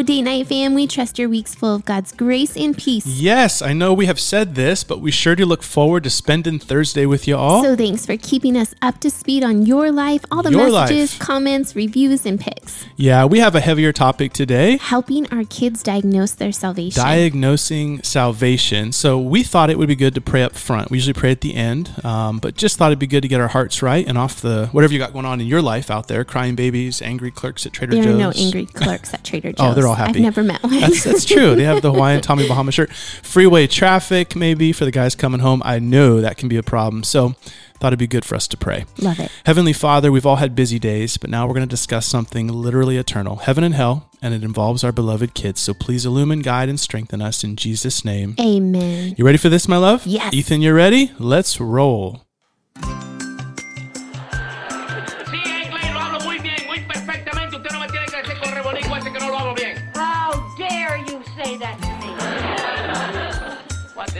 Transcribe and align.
Hello, 0.00 0.06
date 0.06 0.22
night 0.22 0.46
fam. 0.46 0.72
We 0.72 0.86
trust 0.86 1.18
your 1.18 1.28
week's 1.28 1.54
full 1.54 1.74
of 1.74 1.84
God's 1.84 2.12
grace 2.12 2.56
and 2.56 2.74
peace. 2.74 3.06
Yes, 3.06 3.60
I 3.60 3.74
know 3.74 3.92
we 3.92 4.06
have 4.06 4.18
said 4.18 4.54
this, 4.54 4.82
but 4.82 5.02
we 5.02 5.10
sure 5.10 5.36
do 5.36 5.44
look 5.44 5.62
forward 5.62 6.04
to 6.04 6.10
spending 6.10 6.58
Thursday 6.58 7.04
with 7.04 7.28
you 7.28 7.36
all. 7.36 7.62
So 7.62 7.76
thanks 7.76 8.06
for 8.06 8.16
keeping 8.16 8.56
us 8.56 8.74
up 8.80 8.98
to 9.00 9.10
speed 9.10 9.44
on 9.44 9.66
your 9.66 9.92
life, 9.92 10.24
all 10.30 10.42
the 10.42 10.52
Your 10.52 10.70
messages, 10.72 11.12
life. 11.12 11.18
comments, 11.18 11.76
reviews, 11.76 12.24
and 12.24 12.40
picks. 12.40 12.86
yeah, 12.96 13.26
we 13.26 13.40
have 13.40 13.54
a 13.54 13.60
heavier 13.60 13.92
topic 13.92 14.32
today. 14.32 14.78
Helping 14.78 15.30
our 15.30 15.44
kids 15.44 15.82
diagnose 15.82 16.32
their 16.32 16.50
salvation. 16.50 16.98
Diagnosing 16.98 18.02
salvation. 18.02 18.92
So 18.92 19.20
we 19.20 19.42
thought 19.42 19.68
it 19.68 19.76
would 19.76 19.88
be 19.88 19.96
good 19.96 20.14
to 20.14 20.22
pray 20.22 20.42
up 20.42 20.56
front. 20.56 20.90
We 20.90 20.96
usually 20.96 21.12
pray 21.12 21.32
at 21.32 21.42
the 21.42 21.54
end, 21.54 22.02
um, 22.06 22.38
but 22.38 22.56
just 22.56 22.78
thought 22.78 22.86
it'd 22.86 22.98
be 22.98 23.06
good 23.06 23.20
to 23.20 23.28
get 23.28 23.42
our 23.42 23.48
hearts 23.48 23.82
right 23.82 24.08
and 24.08 24.16
off 24.16 24.40
the 24.40 24.68
whatever 24.72 24.94
you 24.94 24.98
got 24.98 25.12
going 25.12 25.26
on 25.26 25.42
in 25.42 25.46
your 25.46 25.60
life 25.60 25.90
out 25.90 26.08
there. 26.08 26.24
Crying 26.24 26.54
babies, 26.54 27.02
angry 27.02 27.30
clerks 27.30 27.66
at 27.66 27.74
Trader 27.74 27.96
there 27.96 28.04
Joe's. 28.04 28.14
are 28.14 28.18
no 28.18 28.30
angry 28.34 28.64
clerks 28.64 29.12
at 29.12 29.24
Trader 29.24 29.52
Joe's. 29.52 29.60
Oh, 29.70 29.74
they're 29.74 29.89
all 29.89 29.89
happy. 29.94 30.18
I've 30.18 30.22
never 30.22 30.42
met 30.42 30.62
one. 30.62 30.80
That's 30.80 31.04
that's 31.04 31.24
true. 31.24 31.54
They 31.54 31.64
have 31.64 31.82
the 31.82 31.92
Hawaiian 31.92 32.20
Tommy 32.22 32.46
Bahama 32.46 32.72
shirt. 32.72 32.92
Freeway 32.92 33.66
traffic, 33.66 34.34
maybe 34.36 34.72
for 34.72 34.84
the 34.84 34.90
guys 34.90 35.14
coming 35.14 35.40
home. 35.40 35.62
I 35.64 35.78
know 35.78 36.20
that 36.20 36.36
can 36.36 36.48
be 36.48 36.56
a 36.56 36.62
problem. 36.62 37.02
So, 37.04 37.34
thought 37.80 37.88
it'd 37.88 37.98
be 37.98 38.06
good 38.06 38.24
for 38.24 38.34
us 38.34 38.46
to 38.48 38.56
pray. 38.56 38.84
Love 38.98 39.18
it. 39.18 39.30
Heavenly 39.46 39.72
Father, 39.72 40.12
we've 40.12 40.26
all 40.26 40.36
had 40.36 40.54
busy 40.54 40.78
days, 40.78 41.16
but 41.16 41.30
now 41.30 41.46
we're 41.46 41.54
going 41.54 41.66
to 41.66 41.70
discuss 41.70 42.06
something 42.06 42.48
literally 42.48 42.98
eternal, 42.98 43.36
heaven 43.36 43.64
and 43.64 43.74
hell, 43.74 44.10
and 44.20 44.34
it 44.34 44.44
involves 44.44 44.84
our 44.84 44.92
beloved 44.92 45.34
kids. 45.34 45.60
So 45.60 45.72
please 45.72 46.04
illumine, 46.04 46.40
guide, 46.40 46.68
and 46.68 46.78
strengthen 46.78 47.22
us 47.22 47.42
in 47.42 47.56
Jesus' 47.56 48.04
name. 48.04 48.34
Amen. 48.38 49.14
You 49.16 49.24
ready 49.24 49.38
for 49.38 49.48
this, 49.48 49.66
my 49.66 49.78
love? 49.78 50.06
Yes. 50.06 50.34
Ethan, 50.34 50.60
you're 50.60 50.74
ready? 50.74 51.12
Let's 51.18 51.60
roll. 51.60 52.22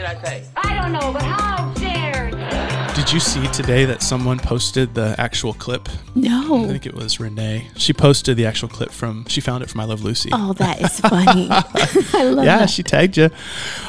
Did 0.01 0.09
I? 0.25 0.43
I 0.55 0.81
don't 0.81 0.93
know, 0.93 1.13
but 1.13 1.21
how? 1.21 1.80
Did 3.11 3.15
you 3.15 3.19
see 3.19 3.47
today 3.47 3.83
that 3.83 4.01
someone 4.01 4.39
posted 4.39 4.95
the 4.95 5.15
actual 5.17 5.53
clip? 5.53 5.89
No. 6.15 6.63
I 6.63 6.67
think 6.67 6.85
it 6.85 6.93
was 6.93 7.19
Renee. 7.19 7.67
She 7.75 7.91
posted 7.91 8.37
the 8.37 8.45
actual 8.45 8.69
clip 8.69 8.89
from, 8.89 9.25
she 9.25 9.41
found 9.41 9.63
it 9.63 9.69
from 9.69 9.81
I 9.81 9.83
Love 9.83 10.01
Lucy. 10.01 10.29
Oh, 10.31 10.53
that 10.53 10.79
is 10.79 10.97
funny. 11.01 11.47
I 11.51 12.23
love 12.23 12.45
Yeah, 12.45 12.59
that. 12.59 12.69
she 12.69 12.83
tagged 12.83 13.17
you. 13.17 13.29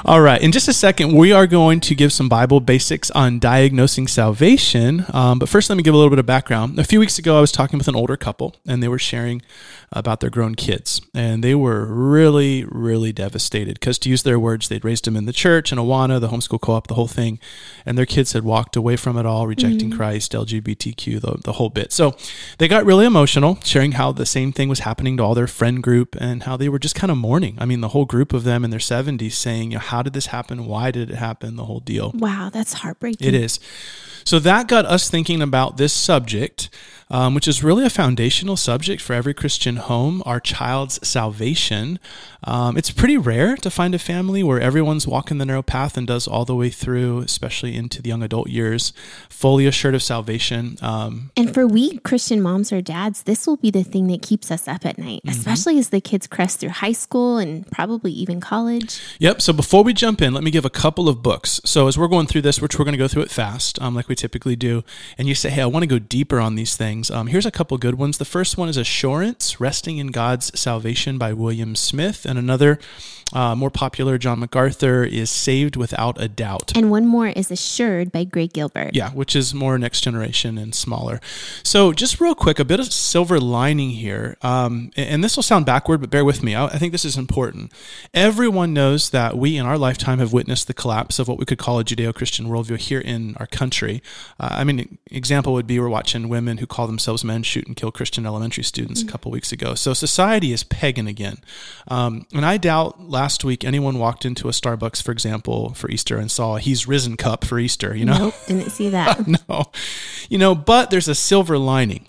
All 0.04 0.20
right. 0.20 0.42
In 0.42 0.50
just 0.50 0.66
a 0.66 0.72
second, 0.72 1.12
we 1.16 1.30
are 1.30 1.46
going 1.46 1.78
to 1.82 1.94
give 1.94 2.12
some 2.12 2.28
Bible 2.28 2.58
basics 2.58 3.12
on 3.12 3.38
diagnosing 3.38 4.08
salvation. 4.08 5.04
Um, 5.14 5.38
but 5.38 5.48
first, 5.48 5.70
let 5.70 5.76
me 5.76 5.84
give 5.84 5.94
a 5.94 5.96
little 5.96 6.10
bit 6.10 6.18
of 6.18 6.26
background. 6.26 6.76
A 6.80 6.84
few 6.84 6.98
weeks 6.98 7.16
ago, 7.16 7.38
I 7.38 7.40
was 7.40 7.52
talking 7.52 7.78
with 7.78 7.86
an 7.86 7.94
older 7.94 8.16
couple, 8.16 8.56
and 8.66 8.82
they 8.82 8.88
were 8.88 8.98
sharing 8.98 9.40
about 9.92 10.18
their 10.18 10.30
grown 10.30 10.56
kids. 10.56 11.00
And 11.14 11.44
they 11.44 11.54
were 11.54 11.84
really, 11.86 12.64
really 12.64 13.12
devastated 13.12 13.74
because, 13.74 14.00
to 14.00 14.08
use 14.08 14.24
their 14.24 14.40
words, 14.40 14.68
they'd 14.68 14.84
raised 14.84 15.04
them 15.04 15.16
in 15.16 15.26
the 15.26 15.32
church, 15.32 15.70
in 15.70 15.78
Awana, 15.78 16.20
the 16.20 16.28
homeschool 16.28 16.60
co 16.60 16.72
op, 16.72 16.88
the 16.88 16.94
whole 16.94 17.06
thing. 17.06 17.38
And 17.86 17.96
their 17.96 18.06
kids 18.06 18.32
had 18.32 18.42
walked 18.42 18.74
away 18.74 18.96
from 18.96 19.11
it 19.16 19.26
all, 19.26 19.46
rejecting 19.46 19.90
mm-hmm. 19.90 19.98
Christ, 19.98 20.32
LGBTQ, 20.32 21.20
the, 21.20 21.38
the 21.44 21.52
whole 21.52 21.70
bit. 21.70 21.92
So 21.92 22.16
they 22.58 22.68
got 22.68 22.84
really 22.84 23.06
emotional, 23.06 23.58
sharing 23.64 23.92
how 23.92 24.12
the 24.12 24.26
same 24.26 24.52
thing 24.52 24.68
was 24.68 24.80
happening 24.80 25.16
to 25.16 25.22
all 25.22 25.34
their 25.34 25.46
friend 25.46 25.82
group 25.82 26.16
and 26.20 26.44
how 26.44 26.56
they 26.56 26.68
were 26.68 26.78
just 26.78 26.94
kind 26.94 27.10
of 27.10 27.16
mourning. 27.16 27.56
I 27.58 27.64
mean, 27.64 27.80
the 27.80 27.88
whole 27.88 28.04
group 28.04 28.32
of 28.32 28.44
them 28.44 28.64
in 28.64 28.70
their 28.70 28.80
70s 28.80 29.32
saying, 29.32 29.72
you 29.72 29.76
know, 29.76 29.80
how 29.80 30.02
did 30.02 30.12
this 30.12 30.26
happen? 30.26 30.66
Why 30.66 30.90
did 30.90 31.10
it 31.10 31.16
happen? 31.16 31.56
The 31.56 31.64
whole 31.64 31.80
deal. 31.80 32.12
Wow, 32.14 32.50
that's 32.52 32.72
heartbreaking. 32.74 33.26
It 33.26 33.34
is. 33.34 33.60
So 34.24 34.38
that 34.38 34.68
got 34.68 34.84
us 34.86 35.10
thinking 35.10 35.42
about 35.42 35.76
this 35.76 35.92
subject, 35.92 36.70
um, 37.12 37.34
which 37.36 37.46
is 37.46 37.62
really 37.62 37.84
a 37.84 37.90
foundational 37.90 38.56
subject 38.56 39.00
for 39.00 39.12
every 39.12 39.34
Christian 39.34 39.76
home 39.76 40.22
our 40.26 40.40
child's 40.40 40.98
salvation. 41.06 42.00
Um, 42.44 42.76
it's 42.76 42.90
pretty 42.90 43.16
rare 43.16 43.54
to 43.58 43.70
find 43.70 43.94
a 43.94 43.98
family 44.00 44.42
where 44.42 44.60
everyone's 44.60 45.06
walking 45.06 45.38
the 45.38 45.46
narrow 45.46 45.62
path 45.62 45.96
and 45.96 46.06
does 46.08 46.26
all 46.26 46.44
the 46.44 46.56
way 46.56 46.70
through, 46.70 47.20
especially 47.20 47.76
into 47.76 48.02
the 48.02 48.08
young 48.08 48.22
adult 48.24 48.48
years, 48.48 48.92
fully 49.28 49.66
assured 49.66 49.94
of 49.94 50.02
salvation. 50.02 50.76
Um, 50.82 51.30
And 51.36 51.54
for 51.54 51.66
we 51.68 51.98
Christian 51.98 52.42
moms 52.42 52.72
or 52.72 52.80
dads, 52.80 53.22
this 53.22 53.46
will 53.46 53.58
be 53.58 53.70
the 53.70 53.84
thing 53.84 54.08
that 54.08 54.22
keeps 54.22 54.50
us 54.50 54.66
up 54.66 54.84
at 54.84 54.98
night, 54.98 55.20
Mm-hmm. 55.24 55.38
especially 55.38 55.78
as 55.78 55.90
the 55.90 56.00
kids 56.00 56.26
crest 56.26 56.58
through 56.60 56.70
high 56.70 56.92
school 56.92 57.36
and 57.38 57.70
probably 57.70 58.10
even 58.10 58.40
college. 58.40 58.98
Yep. 59.20 59.40
So 59.42 59.52
before 59.52 59.84
we 59.84 59.92
jump 59.92 60.20
in, 60.22 60.32
let 60.32 60.42
me 60.42 60.50
give 60.50 60.64
a 60.64 60.70
couple 60.70 61.08
of 61.08 61.22
books. 61.22 61.60
So 61.64 61.86
as 61.86 61.96
we're 61.98 62.08
going 62.08 62.26
through 62.26 62.42
this, 62.42 62.60
which 62.60 62.78
we're 62.78 62.84
going 62.84 62.94
to 62.94 62.98
go 62.98 63.06
through 63.08 63.22
it 63.22 63.30
fast, 63.30 63.80
um, 63.82 63.94
like 63.94 64.08
we 64.08 64.14
typically 64.16 64.56
do, 64.56 64.82
and 65.18 65.28
you 65.28 65.34
say, 65.34 65.50
"Hey, 65.50 65.62
I 65.62 65.66
want 65.66 65.82
to 65.82 65.86
go 65.86 65.98
deeper 65.98 66.40
on 66.40 66.54
these 66.56 66.76
things." 66.76 67.01
Um, 67.10 67.28
here's 67.28 67.46
a 67.46 67.50
couple 67.50 67.78
good 67.78 67.96
ones. 67.96 68.18
The 68.18 68.24
first 68.24 68.58
one 68.58 68.68
is 68.68 68.76
"Assurance: 68.76 69.60
Resting 69.60 69.98
in 69.98 70.08
God's 70.08 70.58
Salvation" 70.58 71.18
by 71.18 71.32
William 71.32 71.74
Smith, 71.74 72.24
and 72.24 72.38
another, 72.38 72.78
uh, 73.32 73.54
more 73.54 73.70
popular, 73.70 74.18
John 74.18 74.40
MacArthur, 74.40 75.04
is 75.04 75.30
"Saved 75.30 75.76
Without 75.76 76.20
a 76.20 76.28
Doubt." 76.28 76.72
And 76.76 76.90
one 76.90 77.06
more 77.06 77.28
is 77.28 77.50
Assured 77.50 78.12
by 78.12 78.24
Greg 78.24 78.52
Gilbert. 78.52 78.94
Yeah, 78.94 79.10
which 79.10 79.34
is 79.34 79.54
more 79.54 79.78
next 79.78 80.02
generation 80.02 80.58
and 80.58 80.74
smaller. 80.74 81.20
So, 81.62 81.92
just 81.92 82.20
real 82.20 82.34
quick, 82.34 82.58
a 82.58 82.64
bit 82.64 82.80
of 82.80 82.92
silver 82.92 83.40
lining 83.40 83.90
here. 83.90 84.36
Um, 84.42 84.90
and 84.96 85.22
and 85.22 85.24
this 85.24 85.36
will 85.36 85.42
sound 85.42 85.66
backward, 85.66 86.00
but 86.00 86.10
bear 86.10 86.24
with 86.24 86.42
me. 86.42 86.54
I, 86.54 86.66
I 86.66 86.78
think 86.78 86.90
this 86.90 87.04
is 87.04 87.16
important. 87.16 87.72
Everyone 88.12 88.72
knows 88.72 89.10
that 89.10 89.38
we 89.38 89.56
in 89.56 89.66
our 89.66 89.78
lifetime 89.78 90.18
have 90.18 90.32
witnessed 90.32 90.66
the 90.66 90.74
collapse 90.74 91.18
of 91.18 91.28
what 91.28 91.38
we 91.38 91.44
could 91.44 91.58
call 91.58 91.78
a 91.78 91.84
Judeo 91.84 92.12
Christian 92.12 92.46
worldview 92.46 92.78
here 92.78 93.00
in 93.00 93.36
our 93.36 93.46
country. 93.46 94.02
Uh, 94.40 94.48
I 94.50 94.64
mean, 94.64 94.98
example 95.10 95.52
would 95.52 95.66
be 95.66 95.78
we're 95.78 95.88
watching 95.88 96.28
women 96.28 96.58
who 96.58 96.66
call 96.66 96.86
themselves 96.92 97.24
men 97.24 97.42
shoot 97.42 97.66
and 97.66 97.76
kill 97.76 97.90
Christian 97.90 98.26
elementary 98.26 98.64
students 98.64 99.02
a 99.02 99.06
couple 99.06 99.30
weeks 99.30 99.52
ago. 99.52 99.74
So, 99.74 99.94
society 99.94 100.52
is 100.52 100.62
pagan 100.64 101.06
again. 101.06 101.38
Um, 101.88 102.26
and 102.32 102.44
I 102.44 102.56
doubt 102.56 103.00
last 103.00 103.44
week 103.44 103.64
anyone 103.64 103.98
walked 103.98 104.24
into 104.24 104.48
a 104.48 104.52
Starbucks, 104.52 105.02
for 105.02 105.12
example, 105.12 105.74
for 105.74 105.90
Easter 105.90 106.16
and 106.16 106.30
saw 106.30 106.56
a 106.56 106.60
He's 106.60 106.86
Risen 106.86 107.16
cup 107.16 107.44
for 107.44 107.58
Easter, 107.58 107.96
you 107.96 108.04
know? 108.04 108.18
Nope, 108.18 108.34
didn't 108.46 108.70
see 108.70 108.90
that. 108.90 109.26
no. 109.48 109.64
You 110.28 110.38
know, 110.38 110.54
but 110.54 110.90
there's 110.90 111.08
a 111.08 111.14
silver 111.14 111.58
lining. 111.58 112.06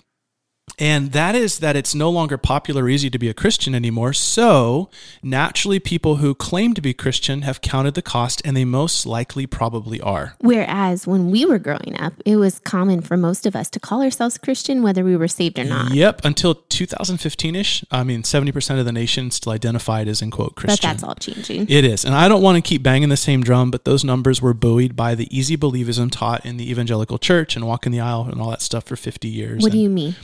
And 0.78 1.12
that 1.12 1.36
is 1.36 1.60
that 1.60 1.76
it's 1.76 1.94
no 1.94 2.10
longer 2.10 2.36
popular 2.36 2.84
or 2.84 2.88
easy 2.88 3.08
to 3.08 3.18
be 3.18 3.28
a 3.28 3.34
Christian 3.34 3.74
anymore. 3.74 4.12
So 4.12 4.90
naturally, 5.22 5.78
people 5.78 6.16
who 6.16 6.34
claim 6.34 6.74
to 6.74 6.80
be 6.80 6.92
Christian 6.92 7.42
have 7.42 7.60
counted 7.60 7.94
the 7.94 8.02
cost, 8.02 8.42
and 8.44 8.56
they 8.56 8.64
most 8.64 9.06
likely 9.06 9.46
probably 9.46 10.00
are. 10.00 10.34
Whereas 10.40 11.06
when 11.06 11.30
we 11.30 11.46
were 11.46 11.60
growing 11.60 11.96
up, 11.98 12.14
it 12.24 12.36
was 12.36 12.58
common 12.58 13.02
for 13.02 13.16
most 13.16 13.46
of 13.46 13.54
us 13.54 13.70
to 13.70 13.80
call 13.80 14.02
ourselves 14.02 14.36
Christian, 14.36 14.82
whether 14.82 15.04
we 15.04 15.16
were 15.16 15.28
saved 15.28 15.58
or 15.58 15.64
not. 15.64 15.94
Yep, 15.94 16.24
until 16.24 16.56
2015 16.56 17.54
ish. 17.54 17.84
I 17.92 18.02
mean, 18.02 18.22
70% 18.22 18.78
of 18.78 18.84
the 18.84 18.92
nation 18.92 19.30
still 19.30 19.52
identified 19.52 20.08
as, 20.08 20.22
in 20.22 20.32
quote, 20.32 20.56
Christian. 20.56 20.88
But 20.88 20.92
that's 20.92 21.04
all 21.04 21.14
changing. 21.14 21.66
It 21.68 21.84
is. 21.84 22.04
And 22.04 22.14
I 22.14 22.28
don't 22.28 22.42
want 22.42 22.56
to 22.56 22.62
keep 22.62 22.82
banging 22.82 23.10
the 23.10 23.16
same 23.16 23.42
drum, 23.42 23.70
but 23.70 23.84
those 23.84 24.02
numbers 24.02 24.42
were 24.42 24.54
buoyed 24.54 24.96
by 24.96 25.14
the 25.14 25.28
easy 25.36 25.56
believism 25.56 26.10
taught 26.10 26.44
in 26.44 26.56
the 26.56 26.68
evangelical 26.68 27.18
church 27.18 27.54
and 27.54 27.64
walking 27.66 27.92
the 27.92 28.00
aisle 28.00 28.26
and 28.30 28.40
all 28.40 28.50
that 28.50 28.62
stuff 28.62 28.84
for 28.84 28.96
50 28.96 29.28
years. 29.28 29.62
What 29.62 29.70
do 29.70 29.78
you 29.78 29.88
mean? 29.88 30.16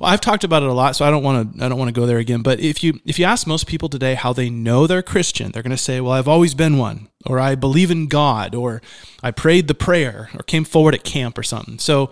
Well, 0.00 0.10
I've 0.10 0.20
talked 0.20 0.44
about 0.44 0.62
it 0.62 0.68
a 0.68 0.72
lot, 0.72 0.96
so 0.96 1.04
I 1.04 1.10
don't 1.10 1.22
want 1.22 1.58
to. 1.58 1.64
I 1.64 1.68
don't 1.68 1.78
want 1.78 1.88
to 1.88 2.00
go 2.00 2.06
there 2.06 2.18
again. 2.18 2.42
But 2.42 2.60
if 2.60 2.82
you 2.82 3.00
if 3.04 3.18
you 3.18 3.24
ask 3.24 3.46
most 3.46 3.66
people 3.66 3.88
today 3.88 4.14
how 4.14 4.32
they 4.32 4.50
know 4.50 4.86
they're 4.86 5.02
Christian, 5.02 5.52
they're 5.52 5.62
going 5.62 5.70
to 5.70 5.76
say, 5.76 6.00
"Well, 6.00 6.12
I've 6.12 6.28
always 6.28 6.54
been 6.54 6.78
one," 6.78 7.08
or 7.24 7.38
"I 7.38 7.54
believe 7.54 7.90
in 7.90 8.06
God," 8.06 8.54
or 8.54 8.82
"I 9.22 9.30
prayed 9.30 9.68
the 9.68 9.74
prayer," 9.74 10.30
or 10.34 10.42
"came 10.42 10.64
forward 10.64 10.94
at 10.94 11.04
camp," 11.04 11.38
or 11.38 11.42
something. 11.42 11.78
So, 11.78 12.10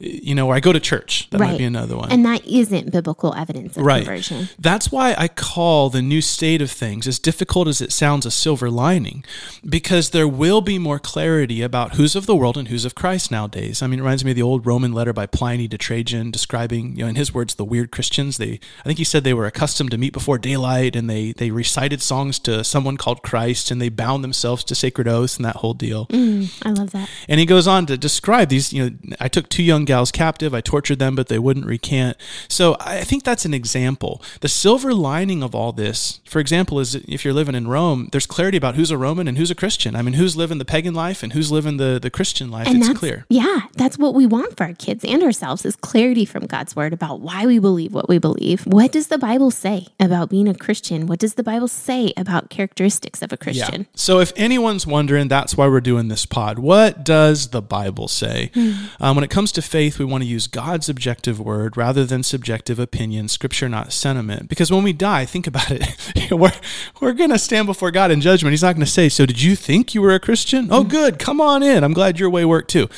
you 0.00 0.34
know, 0.34 0.48
or 0.48 0.54
I 0.54 0.60
go 0.60 0.72
to 0.72 0.80
church. 0.80 1.28
That 1.30 1.38
might 1.40 1.58
be 1.58 1.64
another 1.64 1.96
one. 1.96 2.10
And 2.10 2.24
that 2.24 2.46
isn't 2.46 2.90
biblical 2.90 3.34
evidence 3.34 3.76
of 3.76 3.84
Right. 3.84 4.04
conversion. 4.04 4.48
That's 4.58 4.90
why 4.90 5.14
I 5.16 5.28
call 5.28 5.90
the 5.90 6.00
new 6.02 6.20
state 6.22 6.62
of 6.62 6.70
things, 6.70 7.06
as 7.06 7.18
difficult 7.18 7.68
as 7.68 7.80
it 7.80 7.92
sounds, 7.92 8.24
a 8.24 8.30
silver 8.30 8.70
lining, 8.70 9.24
because 9.68 10.10
there 10.10 10.26
will 10.28 10.60
be 10.62 10.78
more 10.78 10.98
clarity 10.98 11.60
about 11.62 11.94
who's 11.96 12.16
of 12.16 12.26
the 12.26 12.34
world 12.34 12.56
and 12.56 12.68
who's 12.68 12.84
of 12.84 12.94
Christ 12.94 13.30
nowadays. 13.30 13.82
I 13.82 13.86
mean, 13.86 13.98
it 13.98 14.02
reminds 14.02 14.24
me 14.24 14.30
of 14.30 14.36
the 14.36 14.42
old 14.42 14.66
Roman 14.66 14.92
letter 14.92 15.12
by 15.12 15.26
Pliny 15.26 15.68
to 15.68 15.76
Trajan 15.78 16.30
describing, 16.30 16.96
you 16.96 17.02
know, 17.04 17.08
in 17.08 17.16
his 17.16 17.34
words, 17.34 17.54
the 17.56 17.64
weird 17.64 17.90
Christians. 17.90 18.38
They, 18.38 18.58
I 18.80 18.84
think 18.84 18.98
he 18.98 19.04
said 19.04 19.22
they 19.24 19.34
were 19.34 19.46
accustomed 19.46 19.90
to 19.90 19.98
meet 19.98 20.12
before 20.12 20.38
daylight, 20.38 20.96
and 20.96 21.08
they 21.10 21.32
they 21.32 21.50
recited 21.50 22.00
songs 22.00 22.38
to 22.40 22.64
someone 22.64 22.96
called 22.96 23.22
Christ, 23.22 23.70
and 23.70 23.80
they 23.82 23.88
bound 23.90 24.24
themselves 24.24 24.64
to 24.64 24.74
sacred 24.74 25.06
oaths 25.08 25.36
and 25.36 25.44
that 25.44 25.56
whole 25.56 25.74
deal. 25.74 26.06
Mm, 26.06 26.50
I 26.64 26.70
love 26.70 26.90
that. 26.92 27.08
And 27.28 27.38
he 27.38 27.46
goes 27.46 27.66
on 27.66 27.86
to 27.86 27.98
describe 27.98 28.48
these, 28.48 28.72
you 28.72 28.88
know, 28.90 28.96
I 29.20 29.28
took 29.28 29.48
two 29.48 29.62
young 29.62 29.84
gals 29.90 30.12
captive, 30.12 30.54
I 30.54 30.60
tortured 30.60 31.00
them, 31.00 31.16
but 31.16 31.26
they 31.26 31.38
wouldn't 31.38 31.66
recant. 31.66 32.16
So 32.46 32.76
I 32.78 33.02
think 33.02 33.24
that's 33.24 33.44
an 33.44 33.52
example. 33.52 34.22
The 34.40 34.48
silver 34.48 34.94
lining 34.94 35.42
of 35.42 35.52
all 35.52 35.72
this, 35.72 36.20
for 36.26 36.38
example, 36.38 36.78
is 36.78 36.94
if 36.94 37.24
you're 37.24 37.34
living 37.34 37.56
in 37.56 37.66
Rome, 37.66 38.08
there's 38.12 38.26
clarity 38.26 38.56
about 38.56 38.76
who's 38.76 38.92
a 38.92 38.96
Roman 38.96 39.26
and 39.26 39.36
who's 39.36 39.50
a 39.50 39.54
Christian. 39.56 39.96
I 39.96 40.02
mean, 40.02 40.14
who's 40.14 40.36
living 40.36 40.58
the 40.58 40.64
pagan 40.64 40.94
life 40.94 41.24
and 41.24 41.32
who's 41.32 41.50
living 41.50 41.76
the, 41.76 41.98
the 42.00 42.08
Christian 42.08 42.52
life. 42.52 42.68
And 42.68 42.76
it's 42.78 42.96
clear. 42.96 43.26
Yeah, 43.28 43.62
that's 43.74 43.98
what 43.98 44.14
we 44.14 44.26
want 44.26 44.56
for 44.56 44.62
our 44.62 44.74
kids 44.74 45.04
and 45.04 45.24
ourselves 45.24 45.64
is 45.64 45.74
clarity 45.74 46.24
from 46.24 46.46
God's 46.46 46.76
word 46.76 46.92
about 46.92 47.18
why 47.18 47.46
we 47.46 47.58
believe 47.58 47.92
what 47.92 48.08
we 48.08 48.18
believe. 48.18 48.62
What 48.66 48.92
does 48.92 49.08
the 49.08 49.18
Bible 49.18 49.50
say 49.50 49.88
about 49.98 50.30
being 50.30 50.46
a 50.46 50.54
Christian? 50.54 51.06
What 51.06 51.18
does 51.18 51.34
the 51.34 51.42
Bible 51.42 51.66
say 51.68 52.12
about 52.16 52.48
characteristics 52.48 53.22
of 53.22 53.32
a 53.32 53.36
Christian? 53.36 53.88
So 53.96 54.20
if 54.20 54.32
anyone's 54.36 54.86
wondering, 54.86 55.26
that's 55.26 55.56
why 55.56 55.66
we're 55.66 55.80
doing 55.80 56.06
this 56.06 56.26
pod. 56.26 56.60
What 56.60 57.04
does 57.04 57.48
the 57.48 57.60
Bible 57.60 58.06
say? 58.06 58.52
Um, 59.00 59.16
when 59.16 59.24
it 59.24 59.30
comes 59.30 59.50
to 59.52 59.62
faith, 59.62 59.79
we 59.88 60.04
want 60.04 60.22
to 60.22 60.28
use 60.28 60.46
God's 60.46 60.88
objective 60.88 61.40
word 61.40 61.76
rather 61.76 62.04
than 62.04 62.22
subjective 62.22 62.78
opinion, 62.78 63.28
scripture, 63.28 63.68
not 63.68 63.92
sentiment. 63.92 64.48
Because 64.48 64.70
when 64.70 64.82
we 64.82 64.92
die, 64.92 65.24
think 65.24 65.46
about 65.46 65.70
it. 65.70 66.30
we're 66.30 66.52
we're 67.00 67.14
going 67.14 67.30
to 67.30 67.38
stand 67.38 67.66
before 67.66 67.90
God 67.90 68.10
in 68.10 68.20
judgment. 68.20 68.52
He's 68.52 68.62
not 68.62 68.74
going 68.74 68.84
to 68.84 68.90
say, 68.90 69.08
So 69.08 69.24
did 69.24 69.40
you 69.40 69.56
think 69.56 69.94
you 69.94 70.02
were 70.02 70.14
a 70.14 70.20
Christian? 70.20 70.68
Oh, 70.70 70.84
mm. 70.84 70.90
good. 70.90 71.18
Come 71.18 71.40
on 71.40 71.62
in. 71.62 71.82
I'm 71.82 71.94
glad 71.94 72.20
your 72.20 72.30
way 72.30 72.44
worked 72.44 72.70
too. 72.70 72.88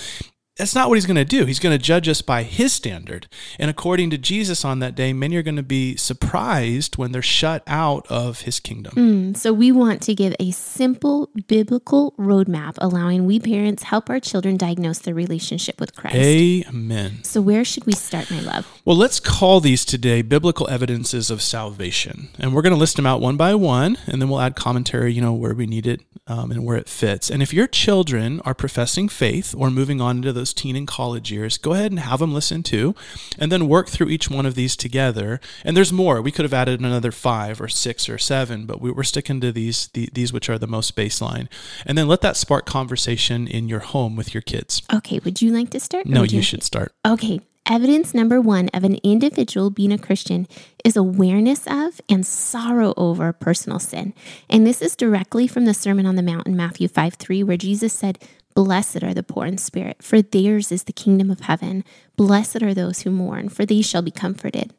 That's 0.57 0.75
not 0.75 0.91
what 0.91 0.97
he's 0.97 1.07
going 1.07 1.17
to 1.17 1.25
do. 1.25 1.47
He's 1.47 1.59
going 1.59 1.77
to 1.77 1.83
judge 1.83 2.09
us 2.09 2.21
by 2.21 2.43
his 2.43 2.75
standard. 2.75 3.27
And 3.59 3.71
according 3.71 4.11
to 4.11 4.19
Jesus 4.19 4.67
on 4.67 4.81
that 4.81 4.95
day, 4.95 5.15
many 5.15 5.37
are 5.37 5.43
going 5.43 5.57
to 5.57 5.63
be 5.63 5.97
surprised 5.97 6.99
when 6.99 7.13
they're 7.13 7.23
shut 7.23 7.63
out 7.67 8.07
of 8.11 8.43
his 8.43 8.61
kingdom. 8.61 9.35
So 9.35 9.53
we 9.53 9.73
want 9.73 10.03
to 10.03 10.15
give 10.15 10.35
a 10.39 10.51
simple 10.51 11.31
biblical 11.47 12.13
roadmap 12.19 12.75
allowing 12.79 13.25
we 13.25 13.41
parents 13.41 13.85
help 13.85 14.11
our 14.11 14.21
children 14.21 14.59
diagnose 14.59 14.99
their 14.99 15.15
relationship 15.15 15.81
with 15.81 15.97
Christ. 15.97 16.17
Amen. 16.17 17.25
So 17.25 17.41
where 17.41 17.65
should 17.65 17.87
we 17.87 17.95
start, 17.95 18.31
my 18.31 18.41
love? 18.41 18.67
Well, 18.85 18.97
let's 18.97 19.21
call 19.21 19.61
these 19.61 19.87
today 19.87 20.21
biblical 20.21 20.69
evidences 20.69 21.31
of 21.31 21.41
salvation. 21.41 22.29
And 22.39 22.55
we're 22.55 22.63
going 22.63 22.75
to 22.75 22.79
list 22.79 22.97
them 22.97 23.07
out 23.07 23.23
one 23.23 23.39
by 23.39 23.55
one, 23.55 23.97
and 24.07 24.21
then 24.21 24.29
we'll 24.29 24.41
add 24.41 24.55
commentary, 24.55 25.15
you 25.15 25.23
know, 25.23 25.33
where 25.33 25.55
we 25.55 25.67
need 25.67 25.87
it 25.87 26.03
um, 26.27 26.51
and 26.51 26.65
where 26.65 26.77
it 26.77 26.91
fits. 26.91 27.31
And 27.31 27.43
if 27.43 27.55
your 27.55 27.67
children 27.67 28.41
are 28.45 28.55
professing 28.55 29.09
faith 29.09 29.55
or 29.57 29.71
moving 29.71 30.01
on 30.01 30.19
into 30.19 30.33
those 30.43 30.53
teen 30.53 30.75
and 30.75 30.89
college 30.89 31.31
years, 31.31 31.57
go 31.57 31.73
ahead 31.73 31.93
and 31.93 32.01
have 32.01 32.19
them 32.19 32.35
listen 32.35 32.65
to, 32.65 32.97
and 33.39 33.53
then 33.53 33.69
work 33.69 33.89
through 33.89 34.09
each 34.09 34.29
one 34.29 34.45
of 34.45 34.57
these 34.57 34.75
together. 34.75 35.39
And 35.65 35.77
there's 35.77 35.93
more. 35.93 36.21
We 36.21 36.33
could 36.33 36.45
have 36.45 36.53
added 36.53 36.81
another 36.81 37.13
five 37.13 37.61
or 37.61 37.69
six 37.69 38.09
or 38.09 38.19
seven, 38.19 38.67
but 38.67 38.81
we, 38.81 38.91
we're 38.91 39.05
sticking 39.05 39.41
to 39.41 39.53
these, 39.53 39.87
the, 39.89 40.09
these 40.13 40.33
which 40.33 40.51
are 40.51 40.59
the 40.59 40.67
most 40.67 40.97
baseline. 40.97 41.47
And 41.87 41.97
then 41.97 42.09
let 42.09 42.23
that 42.23 42.37
spark 42.37 42.67
conversation 42.67 43.47
in 43.47 43.69
your 43.69 43.81
home 43.81 44.17
with 44.17 44.35
your 44.35 44.41
kids. 44.41 44.83
Okay, 44.93 45.21
would 45.21 45.41
you 45.41 45.53
like 45.53 45.71
to 45.71 45.79
start? 45.79 46.07
No, 46.07 46.23
would 46.23 46.33
you 46.33 46.43
should 46.43 46.65
start. 46.65 46.93
Okay. 47.07 47.41
Evidence 47.65 48.13
number 48.13 48.41
one 48.41 48.69
of 48.75 48.83
an 48.83 48.99
individual 49.05 49.71
being 49.71 49.93
a 49.93 49.99
Christian 49.99 50.49
is 50.85 50.97
awareness 50.97 51.65
of 51.69 52.01
and 52.09 52.27
sorrow 52.27 52.93
over 52.97 53.33
personal 53.33 53.79
sin. 53.79 54.15
And 54.51 54.67
this 54.67 54.83
is 54.83 54.97
directly 54.97 55.47
from 55.47 55.65
the 55.65 55.73
Sermon 55.73 56.05
on 56.05 56.17
the 56.17 56.25
Mount 56.25 56.49
in 56.49 56.57
Matthew 56.57 56.89
5 56.89 57.15
3, 57.15 57.45
where 57.45 57.57
Jesus 57.57 57.93
said, 57.93 58.19
Blessed 58.55 59.03
are 59.03 59.15
the 59.15 59.23
poor 59.23 59.47
in 59.47 59.59
spirit, 59.59 60.03
for 60.03 60.23
theirs 60.23 60.71
is 60.71 60.85
the 60.85 60.93
kingdom 60.93 61.31
of 61.31 61.41
heaven. 61.41 61.85
Blessed 62.17 62.63
are 62.63 62.75
those 62.75 63.01
who 63.01 63.11
mourn, 63.11 63.49
for 63.49 63.65
they 63.65 63.83
shall 63.83 64.03
be 64.03 64.11
comforted. 64.11 64.73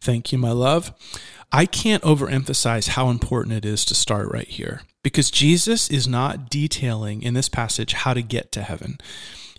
Thank 0.00 0.32
you, 0.32 0.38
my 0.38 0.52
love. 0.52 0.92
I 1.52 1.66
can't 1.66 2.02
overemphasize 2.02 2.88
how 2.88 3.10
important 3.10 3.56
it 3.56 3.64
is 3.64 3.84
to 3.86 3.94
start 3.94 4.30
right 4.32 4.48
here 4.48 4.82
because 5.02 5.30
Jesus 5.30 5.90
is 5.90 6.08
not 6.08 6.48
detailing 6.48 7.22
in 7.22 7.34
this 7.34 7.48
passage 7.48 7.92
how 7.92 8.14
to 8.14 8.22
get 8.22 8.50
to 8.52 8.62
heaven. 8.62 8.98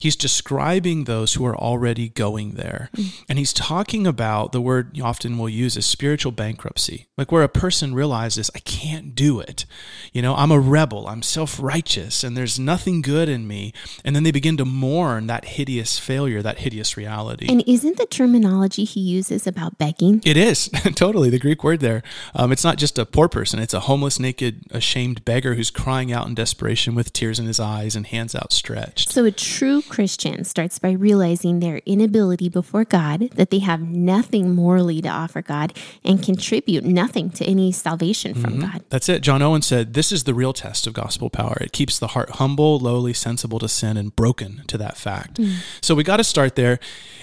He's 0.04 0.18
describing 0.18 1.06
those 1.06 1.36
who 1.36 1.46
are 1.46 1.56
already 1.56 2.10
going 2.10 2.56
there. 2.56 2.90
And 3.30 3.40
he's 3.40 3.54
talking 3.54 4.06
about 4.06 4.52
the 4.52 4.60
word 4.60 4.98
you 4.98 5.02
often 5.02 5.38
will 5.38 5.48
use 5.48 5.78
is 5.78 5.86
spiritual 5.86 6.34
bankruptcy, 6.34 7.08
like 7.18 7.32
where 7.32 7.42
a 7.42 7.48
person 7.48 7.96
realizes, 7.96 8.52
I 8.54 8.60
can't 8.60 9.16
do 9.16 9.40
it. 9.40 9.66
You 10.12 10.22
know, 10.22 10.36
I'm 10.36 10.52
a 10.52 10.60
rebel, 10.60 11.08
I'm 11.08 11.22
self 11.22 11.58
righteous, 11.58 12.22
and 12.22 12.36
there's 12.36 12.60
nothing 12.60 13.02
good 13.02 13.30
in 13.30 13.48
me. 13.48 13.72
And 14.04 14.14
then 14.14 14.24
they 14.24 14.32
begin 14.32 14.58
to 14.58 14.66
mourn 14.66 15.28
that 15.28 15.46
hideous 15.46 15.98
failure, 16.00 16.42
that 16.42 16.60
hideous 16.60 16.98
reality. 16.98 17.48
And 17.48 17.64
isn't 17.66 17.96
the 17.96 18.06
terminology 18.06 18.84
he 18.84 19.00
uses 19.00 19.48
about 19.48 19.78
begging? 19.78 20.22
It 20.26 20.36
is 20.36 20.68
totally 20.96 21.30
the 21.30 21.40
Greek 21.40 21.64
word 21.64 21.80
there. 21.80 22.04
Um, 22.36 22.52
it's 22.52 22.66
not 22.66 22.78
just 22.78 23.00
a 23.00 23.06
poor 23.06 23.30
person; 23.30 23.60
it's 23.60 23.74
a 23.74 23.80
homeless, 23.80 24.20
naked, 24.20 24.66
ashamed 24.72 25.24
beggar 25.24 25.54
who's 25.54 25.72
crying 25.72 26.12
out 26.12 26.28
in 26.28 26.36
desperation 26.36 26.94
with 26.94 27.14
tears 27.14 27.40
in 27.40 27.46
his 27.46 27.62
eyes 27.62 27.96
and 27.96 28.06
hands 28.08 28.36
outstretched. 28.36 29.14
So, 29.14 29.24
a 29.24 29.32
true 29.32 29.82
Christian 29.94 30.44
starts 30.44 30.80
by 30.80 30.92
realizing 30.92 31.60
their 31.60 31.78
inability 31.86 32.50
before 32.50 32.84
God, 32.84 33.30
that 33.36 33.52
they 33.52 33.60
have 33.60 33.82
nothing 33.82 34.56
morally 34.56 35.04
to 35.04 35.08
offer 35.08 35.44
God, 35.44 35.78
and 36.04 36.24
contribute 36.24 36.84
nothing 36.84 37.30
to 37.30 37.46
any 37.46 37.72
salvation 37.72 38.34
from 38.34 38.54
mm-hmm. 38.54 38.72
God. 38.72 38.84
That's 38.90 39.08
it. 39.08 39.22
John 39.22 39.44
Owen 39.44 39.62
said, 39.62 39.94
"This 39.94 40.12
is 40.12 40.24
the 40.24 40.34
real 40.34 40.52
test 40.52 40.88
of 40.88 40.94
gospel 40.94 41.30
power. 41.30 41.58
It 41.62 41.74
keeps 41.74 42.00
the 42.00 42.08
heart 42.08 42.32
humble, 42.42 42.80
lowly, 42.80 43.14
sensible 43.14 43.60
to 43.60 43.70
sin, 43.70 43.96
and 43.96 44.16
broken 44.16 44.64
to 44.66 44.80
that 44.80 44.98
fact." 44.98 45.36
Mm. 45.40 45.58
So 45.80 45.94
we 45.94 46.04
got 46.04 46.18
to 46.18 46.24
start 46.24 46.56
there. 46.56 46.80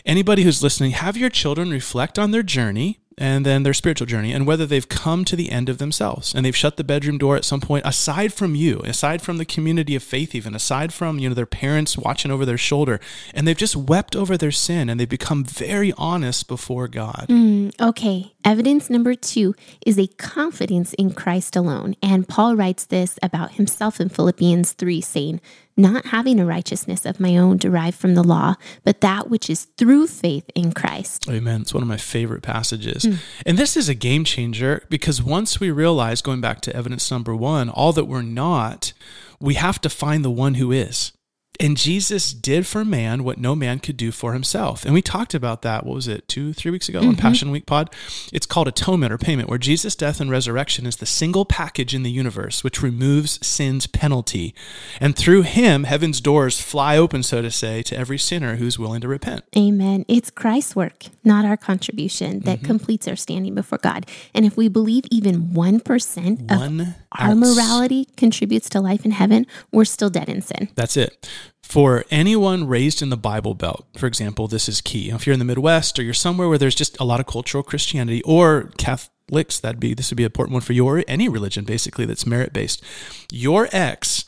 Anybody 0.07 0.45
who's 0.45 0.63
listening, 0.63 0.93
have 0.93 1.17
your 1.17 1.31
children 1.31 1.71
reflect 1.71 2.21
on 2.21 2.31
their 2.31 2.45
journey 2.45 3.01
and 3.21 3.47
then 3.47 3.63
their 3.63 3.75
spiritual 3.75 4.07
journey 4.07 4.33
and 4.33 4.47
whether 4.47 4.67
they've 4.67 4.89
come 4.89 5.25
to 5.25 5.37
the 5.37 5.51
end 5.51 5.69
of 5.69 5.79
themselves 5.79 6.35
and 6.35 6.45
they've 6.45 6.57
shut 6.57 6.77
the 6.77 6.85
bedroom 6.85 7.19
door 7.19 7.37
at 7.37 7.45
some 7.45 7.61
point 7.61 7.87
aside 7.87 8.33
from 8.33 8.55
you 8.55 8.81
aside 8.81 9.23
from 9.23 9.37
the 9.37 9.45
community 9.45 9.95
of 9.95 10.03
faith 10.03 10.35
even 10.35 10.55
aside 10.55 10.93
from 10.93 11.19
you 11.19 11.29
know 11.29 11.35
their 11.35 11.47
parents 11.47 11.97
watching 11.97 12.31
over 12.31 12.45
their 12.45 12.59
shoulder 12.59 12.99
and 13.35 13.47
they've 13.47 13.57
just 13.57 13.77
wept 13.77 14.17
over 14.17 14.37
their 14.37 14.51
sin 14.51 14.89
and 14.89 14.99
they've 14.99 15.09
become 15.09 15.45
very 15.45 15.93
honest 15.97 16.49
before 16.49 16.89
god 16.89 17.27
mm, 17.29 17.61
Okay, 17.81 18.33
evidence 18.45 18.89
number 18.89 19.15
two 19.15 19.55
is 19.85 19.99
a 19.99 20.07
confidence 20.07 20.93
in 20.95 21.13
Christ 21.13 21.57
alone. 21.57 21.97
And 22.03 22.29
Paul 22.29 22.57
writes 22.57 22.87
this 22.87 23.19
about 23.23 23.53
himself 23.53 24.01
in 24.01 24.09
Philippians 24.09 24.73
3, 24.73 25.01
saying, 25.01 25.41
Not 25.81 26.07
having 26.07 26.39
a 26.39 26.45
righteousness 26.45 27.07
of 27.07 27.21
my 27.21 27.39
own 27.39 27.57
derived 27.57 27.97
from 27.97 28.15
the 28.15 28.23
law, 28.23 28.57
but 28.85 29.01
that 29.01 29.31
which 29.31 29.49
is 29.49 29.65
through 29.79 30.09
faith 30.09 30.45
in 30.55 30.73
Christ. 30.73 31.27
Amen. 31.29 31.63
It's 31.63 31.73
one 31.73 31.83
of 31.83 31.89
my 31.89 31.97
favorite 31.97 32.43
passages. 32.43 33.05
Hmm. 33.05 33.15
And 33.47 33.57
this 33.57 33.79
is 33.79 33.89
a 33.89 33.95
game 33.95 34.25
changer 34.25 34.85
because 34.91 35.23
once 35.23 35.59
we 35.59 35.71
realize, 35.71 36.21
going 36.21 36.43
back 36.43 36.61
to 36.63 36.77
evidence 36.77 37.11
number 37.11 37.35
one, 37.35 37.71
all 37.71 37.95
that 37.95 38.05
we're 38.05 38.21
not, 38.21 38.93
we 39.41 39.55
have 39.55 39.81
to 39.81 39.89
find 39.89 40.23
the 40.23 40.31
one 40.31 40.55
who 40.55 40.71
is. 40.71 41.13
And 41.61 41.77
Jesus 41.77 42.33
did 42.33 42.67
for 42.67 42.85
man 42.87 43.23
what 43.23 43.39
no 43.39 43.55
man 43.55 43.79
could 43.81 43.99
do 43.99 44.11
for 44.11 44.33
himself. 44.33 44.85
And 44.87 44.95
we 44.95 45.03
talked 45.03 45.35
about 45.35 45.61
that, 45.63 45.85
what 45.85 45.95
was 45.95 46.09
it, 46.09 46.27
two, 46.27 46.55
three 46.55 46.71
weeks 46.71 46.89
ago 46.89 47.01
on 47.01 47.05
mm-hmm. 47.09 47.21
Passion 47.21 47.51
Week 47.51 47.67
Pod? 47.67 47.95
It's 48.33 48.47
called 48.47 48.67
atonement 48.67 49.13
or 49.13 49.19
payment, 49.19 49.51
where 49.51 49.59
Jesus' 49.59 49.95
death 49.95 50.21
and 50.21 50.31
resurrection 50.31 50.87
is 50.87 50.97
the 50.97 51.07
single 51.07 51.45
package 51.45 51.95
in 51.95 52.03
the 52.03 52.11
universe 52.11 52.65
which 52.65 52.83
removes 52.83 53.45
sin's 53.47 53.87
penalty. 53.87 54.55
And 55.01 55.15
through 55.15 55.43
him, 55.43 55.85
heaven's 55.85 56.23
doors 56.23 56.61
fly 56.61 56.97
open, 56.97 57.23
so 57.23 57.43
to 57.43 57.51
say, 57.51 57.83
to 57.83 57.97
every 57.97 58.19
sinner 58.19 58.57
who's 58.57 58.79
willing 58.79 59.03
to 59.03 59.09
repent. 59.09 59.45
Amen. 59.55 60.07
It's 60.09 60.31
Christ's 60.31 60.75
work, 60.75 61.07
not 61.25 61.45
our 61.45 61.59
contribution, 61.59 62.41
that 62.41 62.59
mm-hmm. 62.59 62.67
completes 62.67 63.07
our 63.07 63.17
standing 63.17 63.55
before 63.55 63.79
God. 63.79 64.07
And 64.35 64.47
if 64.47 64.57
we 64.57 64.69
believe 64.69 65.05
even 65.11 65.49
1% 65.49 66.51
of 66.51 66.59
One 66.59 66.95
our 67.19 67.35
morality 67.35 68.07
contributes 68.17 68.69
to 68.71 68.81
life 68.81 69.05
in 69.05 69.11
heaven, 69.11 69.47
we're 69.73 69.85
still 69.85 70.11
dead 70.11 70.29
in 70.29 70.41
sin. 70.41 70.69
That's 70.75 70.97
it. 70.97 71.29
For 71.71 72.05
anyone 72.11 72.67
raised 72.67 73.01
in 73.01 73.11
the 73.11 73.17
Bible 73.17 73.55
Belt, 73.55 73.87
for 73.97 74.09
example, 74.09 74.49
this 74.49 74.69
is 74.69 74.81
key. 74.81 75.11
If 75.11 75.25
you're 75.25 75.35
in 75.35 75.39
the 75.39 75.45
Midwest 75.45 76.01
or 76.01 76.03
you're 76.03 76.13
somewhere 76.13 76.49
where 76.49 76.59
there's 76.59 76.75
just 76.75 76.99
a 76.99 77.05
lot 77.05 77.21
of 77.21 77.27
cultural 77.27 77.63
Christianity 77.63 78.23
or 78.25 78.73
Catholics, 78.77 79.61
that'd 79.61 79.79
be 79.79 79.95
this 79.95 80.11
would 80.11 80.17
be 80.17 80.25
an 80.25 80.31
important 80.31 80.55
one 80.55 80.63
for 80.63 80.73
you 80.73 80.85
or 80.85 81.05
any 81.07 81.29
religion 81.29 81.65
basically 81.65 82.07
that's 82.07 82.27
merit 82.27 82.53
based. 82.53 82.83
Your 83.31 83.69
ex, 83.71 84.25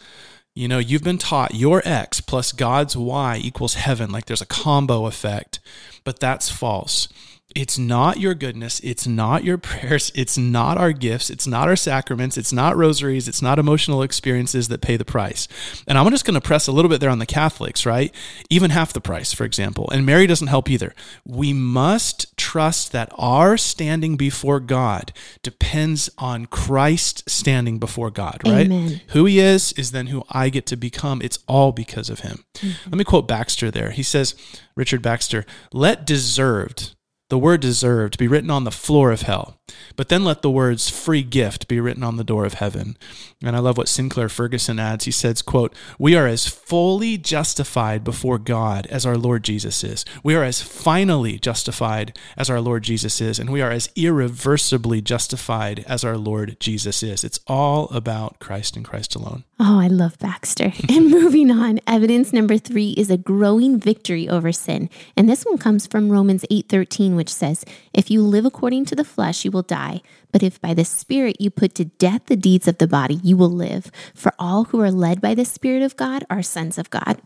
you 0.55 0.69
know, 0.69 0.79
you've 0.79 1.03
been 1.03 1.19
taught 1.19 1.53
your 1.53 1.83
X 1.85 2.21
plus 2.21 2.53
God's 2.53 2.97
Y 2.97 3.41
equals 3.43 3.75
heaven, 3.75 4.13
like 4.13 4.27
there's 4.27 4.41
a 4.41 4.47
combo 4.47 5.07
effect, 5.07 5.59
but 6.05 6.21
that's 6.21 6.49
false. 6.49 7.09
It's 7.55 7.79
not 7.79 8.19
your 8.19 8.35
goodness. 8.35 8.81
It's 8.81 9.07
not 9.07 9.45
your 9.45 9.59
prayers. 9.59 10.11
It's 10.15 10.39
not 10.39 10.79
our 10.79 10.93
gifts. 10.93 11.31
It's 11.31 11.47
not 11.47 11.69
our 11.69 11.77
sacraments. 11.77 12.37
It's 12.37 12.53
not 12.53 12.77
rosaries. 12.77 13.29
It's 13.29 13.43
not 13.43 13.59
emotional 13.59 14.03
experiences 14.03 14.69
that 14.69 14.81
pay 14.81 14.97
the 14.97 15.05
price. 15.05 15.49
And 15.87 15.99
I'm 15.99 16.11
just 16.11 16.25
going 16.25 16.35
to 16.35 16.41
press 16.41 16.67
a 16.67 16.73
little 16.73 16.89
bit 16.89 17.01
there 17.01 17.11
on 17.11 17.19
the 17.19 17.27
Catholics, 17.27 17.85
right? 17.85 18.15
Even 18.51 18.71
half 18.71 18.93
the 18.93 19.01
price, 19.01 19.33
for 19.33 19.45
example. 19.45 19.89
And 19.91 20.07
Mary 20.07 20.27
doesn't 20.27 20.49
help 20.49 20.71
either. 20.71 20.95
We 21.25 21.53
must 21.53 22.37
trust 22.37 22.93
that 22.93 23.11
our 23.19 23.57
standing 23.57 24.17
before 24.17 24.61
God 24.61 25.13
depends 25.43 26.11
on 26.19 26.47
Christ 26.47 27.29
standing 27.29 27.79
before 27.79 28.11
God, 28.11 28.41
right? 28.47 28.67
Amen. 28.67 29.01
Who 29.09 29.27
he 29.27 29.39
is 29.39 29.73
is 29.73 29.93
then 29.93 30.09
who 30.09 30.25
I 30.31 30.49
get 30.49 30.67
to 30.67 30.77
become. 30.77 31.21
It's 31.23 31.39
all 31.47 31.73
because 31.73 32.11
of 32.11 32.21
him. 32.21 32.45
Mm-hmm. 32.55 32.91
Let 32.91 32.99
me 32.99 33.05
quote 33.05 33.29
Baxter 33.29 33.71
there. 33.71 33.91
He 33.91 34.03
says, 34.03 34.35
Richard 34.75 35.03
Baxter, 35.03 35.45
let 35.73 36.07
deserved, 36.07 36.95
the 37.33 37.39
word 37.39 37.63
deserved, 37.63 38.19
be 38.19 38.29
written 38.29 38.51
on 38.51 38.65
the 38.65 38.71
floor 38.71 39.11
of 39.11 39.23
hell, 39.23 39.57
but 39.97 40.11
then 40.11 40.23
let 40.23 40.43
the 40.43 40.51
words 40.51 40.91
free 40.91 41.23
gift 41.23 41.67
be 41.67 41.81
written 41.81 42.03
on 42.03 42.19
the 42.19 42.25
door 42.25 42.45
of 42.45 42.53
heaven. 42.53 42.95
And 43.43 43.57
I 43.57 43.59
love 43.59 43.79
what 43.79 43.89
Sinclair 43.89 44.29
Ferguson 44.29 44.79
adds. 44.79 45.07
He 45.07 45.11
says, 45.11 45.41
quote, 45.41 45.75
We 45.99 46.15
are 46.15 46.27
as 46.27 46.47
fully 46.47 47.17
justified 47.17 48.05
before 48.05 48.39
God 48.39 48.87
as 48.89 49.07
our 49.07 49.17
Lord 49.17 49.45
Jesus 49.45 49.83
is. 49.83 50.05
We 50.23 50.35
are 50.35 50.45
as 50.45 50.61
finally 50.61 51.39
justified 51.39 52.19
as 52.37 52.51
our 52.51 52.61
Lord 52.61 52.83
Jesus 52.83 53.19
is, 53.19 53.39
and 53.39 53.51
we 53.51 53.63
are 53.63 53.71
as 53.71 53.89
irreversibly 53.97 55.01
justified 55.01 55.87
as 55.89 56.05
our 56.05 56.19
Lord 56.19 56.59
Jesus 56.61 57.03
is. 57.03 57.25
It's 57.25 57.41
all 57.47 57.89
about 57.89 58.41
Christ 58.41 58.77
and 58.77 58.85
Christ 58.85 59.15
alone. 59.15 59.45
Oh, 59.59 59.81
I 59.81 59.87
love 59.87 60.19
Baxter. 60.19 60.73
And 60.89 61.11
moving 61.11 61.51
on, 61.51 61.81
evidence 61.87 62.33
number 62.33 62.59
three 62.59 62.91
is 62.91 63.11
a 63.11 63.17
growing 63.17 63.81
victory 63.81 64.29
over 64.29 64.53
sin. 64.53 64.91
And 65.17 65.29
this 65.29 65.45
one 65.45 65.57
comes 65.57 65.87
from 65.87 66.11
Romans 66.11 66.45
8:13, 66.51 67.17
which 67.23 67.33
says, 67.33 67.65
If 67.95 68.11
you 68.11 68.21
live 68.21 68.45
according 68.45 68.85
to 68.87 68.97
the 68.97 69.05
flesh, 69.05 69.45
you 69.45 69.53
will 69.53 69.63
die. 69.63 70.03
But 70.33 70.43
if 70.43 70.61
by 70.61 70.75
the 70.75 70.85
Spirit 70.85 71.41
you 71.41 71.51
put 71.51 71.73
to 71.77 71.85
death 71.85 72.27
the 72.27 72.35
deeds 72.35 72.67
of 72.67 72.79
the 72.79 72.89
body, 72.89 73.21
you 73.23 73.37
will 73.37 73.49
live. 73.49 73.93
For 74.13 74.33
all 74.41 74.65
who 74.65 74.81
are 74.81 74.91
led 74.91 75.21
by 75.21 75.37
the 75.37 75.45
Spirit 75.45 75.83
of 75.83 75.97
God 75.97 76.25
are 76.29 76.43
sons 76.43 76.79
of 76.79 76.91
God. 76.91 77.23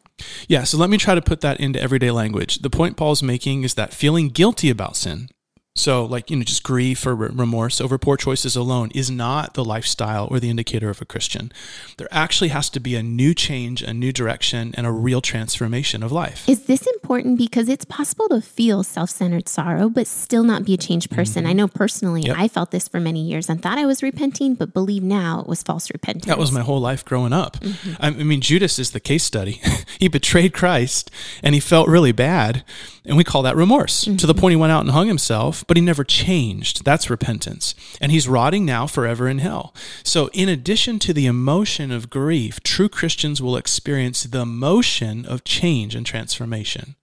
Yeah, 0.49 0.65
so 0.65 0.76
let 0.76 0.91
me 0.91 0.99
try 0.99 1.15
to 1.15 1.23
put 1.23 1.41
that 1.41 1.59
into 1.61 1.81
everyday 1.81 2.11
language. 2.11 2.59
The 2.59 2.69
point 2.69 2.99
Paul's 2.99 3.23
making 3.23 3.65
is 3.65 3.73
that 3.75 3.95
feeling 3.95 4.29
guilty 4.29 4.69
about 4.69 4.97
sin, 4.97 5.31
so, 5.76 6.04
like, 6.04 6.30
you 6.30 6.37
know, 6.37 6.42
just 6.42 6.62
grief 6.62 7.06
or 7.06 7.14
remorse 7.14 7.80
over 7.80 7.99
poor 7.99 8.16
choices 8.16 8.56
alone 8.56 8.90
is 8.95 9.11
not 9.11 9.54
the 9.54 9.64
lifestyle 9.64 10.26
or 10.30 10.40
the 10.40 10.50
indicator 10.50 10.88
of 10.88 11.00
a 11.02 11.04
Christian. 11.04 11.52
There 11.99 12.09
actually 12.11 12.49
has 12.49 12.71
to 12.71 12.80
be 12.80 12.97
a 12.97 13.02
new 13.02 13.35
change, 13.35 13.83
a 13.83 13.92
new 13.92 14.11
direction, 14.11 14.75
and 14.76 14.87
a 14.87 14.90
real 14.90 15.21
transformation 15.21 16.02
of 16.02 16.11
life. 16.11 16.49
Is 16.49 16.64
this 16.64 16.87
important 16.87 17.38
because 17.38 17.68
it's 17.68 17.85
possible 17.85 18.28
to 18.30 18.40
feel 18.40 18.83
self 18.83 19.11
centered 19.11 19.49
sorrow, 19.49 19.88
but 19.88 20.06
still 20.06 20.42
not 20.42 20.64
be 20.64 20.75
a 20.75 20.78
changed 20.78 21.11
person? 21.11 21.42
Mm-hmm. 21.42 21.50
I 21.50 21.52
know 21.52 21.68
personally, 21.68 22.23
Yep. 22.23 22.37
I 22.38 22.49
felt 22.49 22.71
this 22.71 22.88
for 22.88 22.99
many 22.99 23.23
years 23.23 23.49
and 23.49 23.62
thought 23.62 23.78
I 23.78 23.85
was 23.85 24.02
repenting, 24.02 24.54
but 24.54 24.73
believe 24.73 25.02
now 25.02 25.40
it 25.40 25.47
was 25.47 25.62
false 25.62 25.90
repentance. 25.90 26.25
That 26.25 26.38
was 26.38 26.50
my 26.50 26.62
whole 26.62 26.80
life 26.80 27.04
growing 27.04 27.35
up. 27.35 27.61
Mm-hmm. 27.61 27.95
I 28.00 28.06
I 28.09 28.11
mean, 28.11 28.40
Judas 28.40 28.78
is 28.78 28.92
the 28.92 29.00
case 29.00 29.25
study. 29.25 29.61
he 30.00 30.09
betrayed 30.09 30.54
Christ 30.54 31.11
and 31.42 31.54
he 31.54 31.61
felt 31.61 31.88
really 31.88 32.12
bad. 32.12 32.64
And 33.06 33.16
we 33.16 33.25
call 33.25 33.42
that 33.42 33.56
remorse 33.56 34.04
to 34.04 34.10
the 34.10 34.16
mm-hmm. 34.32 34.40
point 34.40 34.52
he 34.52 34.56
went 34.56 34.72
out 34.72 34.82
and 34.82 34.90
hung 34.90 35.06
himself, 35.06 35.64
but 35.68 35.76
he 35.76 35.80
never 35.80 36.02
changed. 36.02 36.84
That's 36.84 37.08
repentance. 37.08 37.75
And 38.00 38.10
he's 38.10 38.28
rotting 38.28 38.64
now 38.64 38.86
forever 38.86 39.28
in 39.28 39.38
hell. 39.38 39.72
So, 40.02 40.28
in 40.32 40.48
addition 40.48 40.98
to 41.00 41.12
the 41.12 41.26
emotion 41.26 41.92
of 41.92 42.10
grief, 42.10 42.60
true 42.62 42.88
Christians 42.88 43.40
will 43.40 43.56
experience 43.56 44.25
the 44.25 44.40
emotion 44.40 45.25
of 45.25 45.44
change 45.44 45.94
and 45.94 46.04
transformation. 46.04 46.96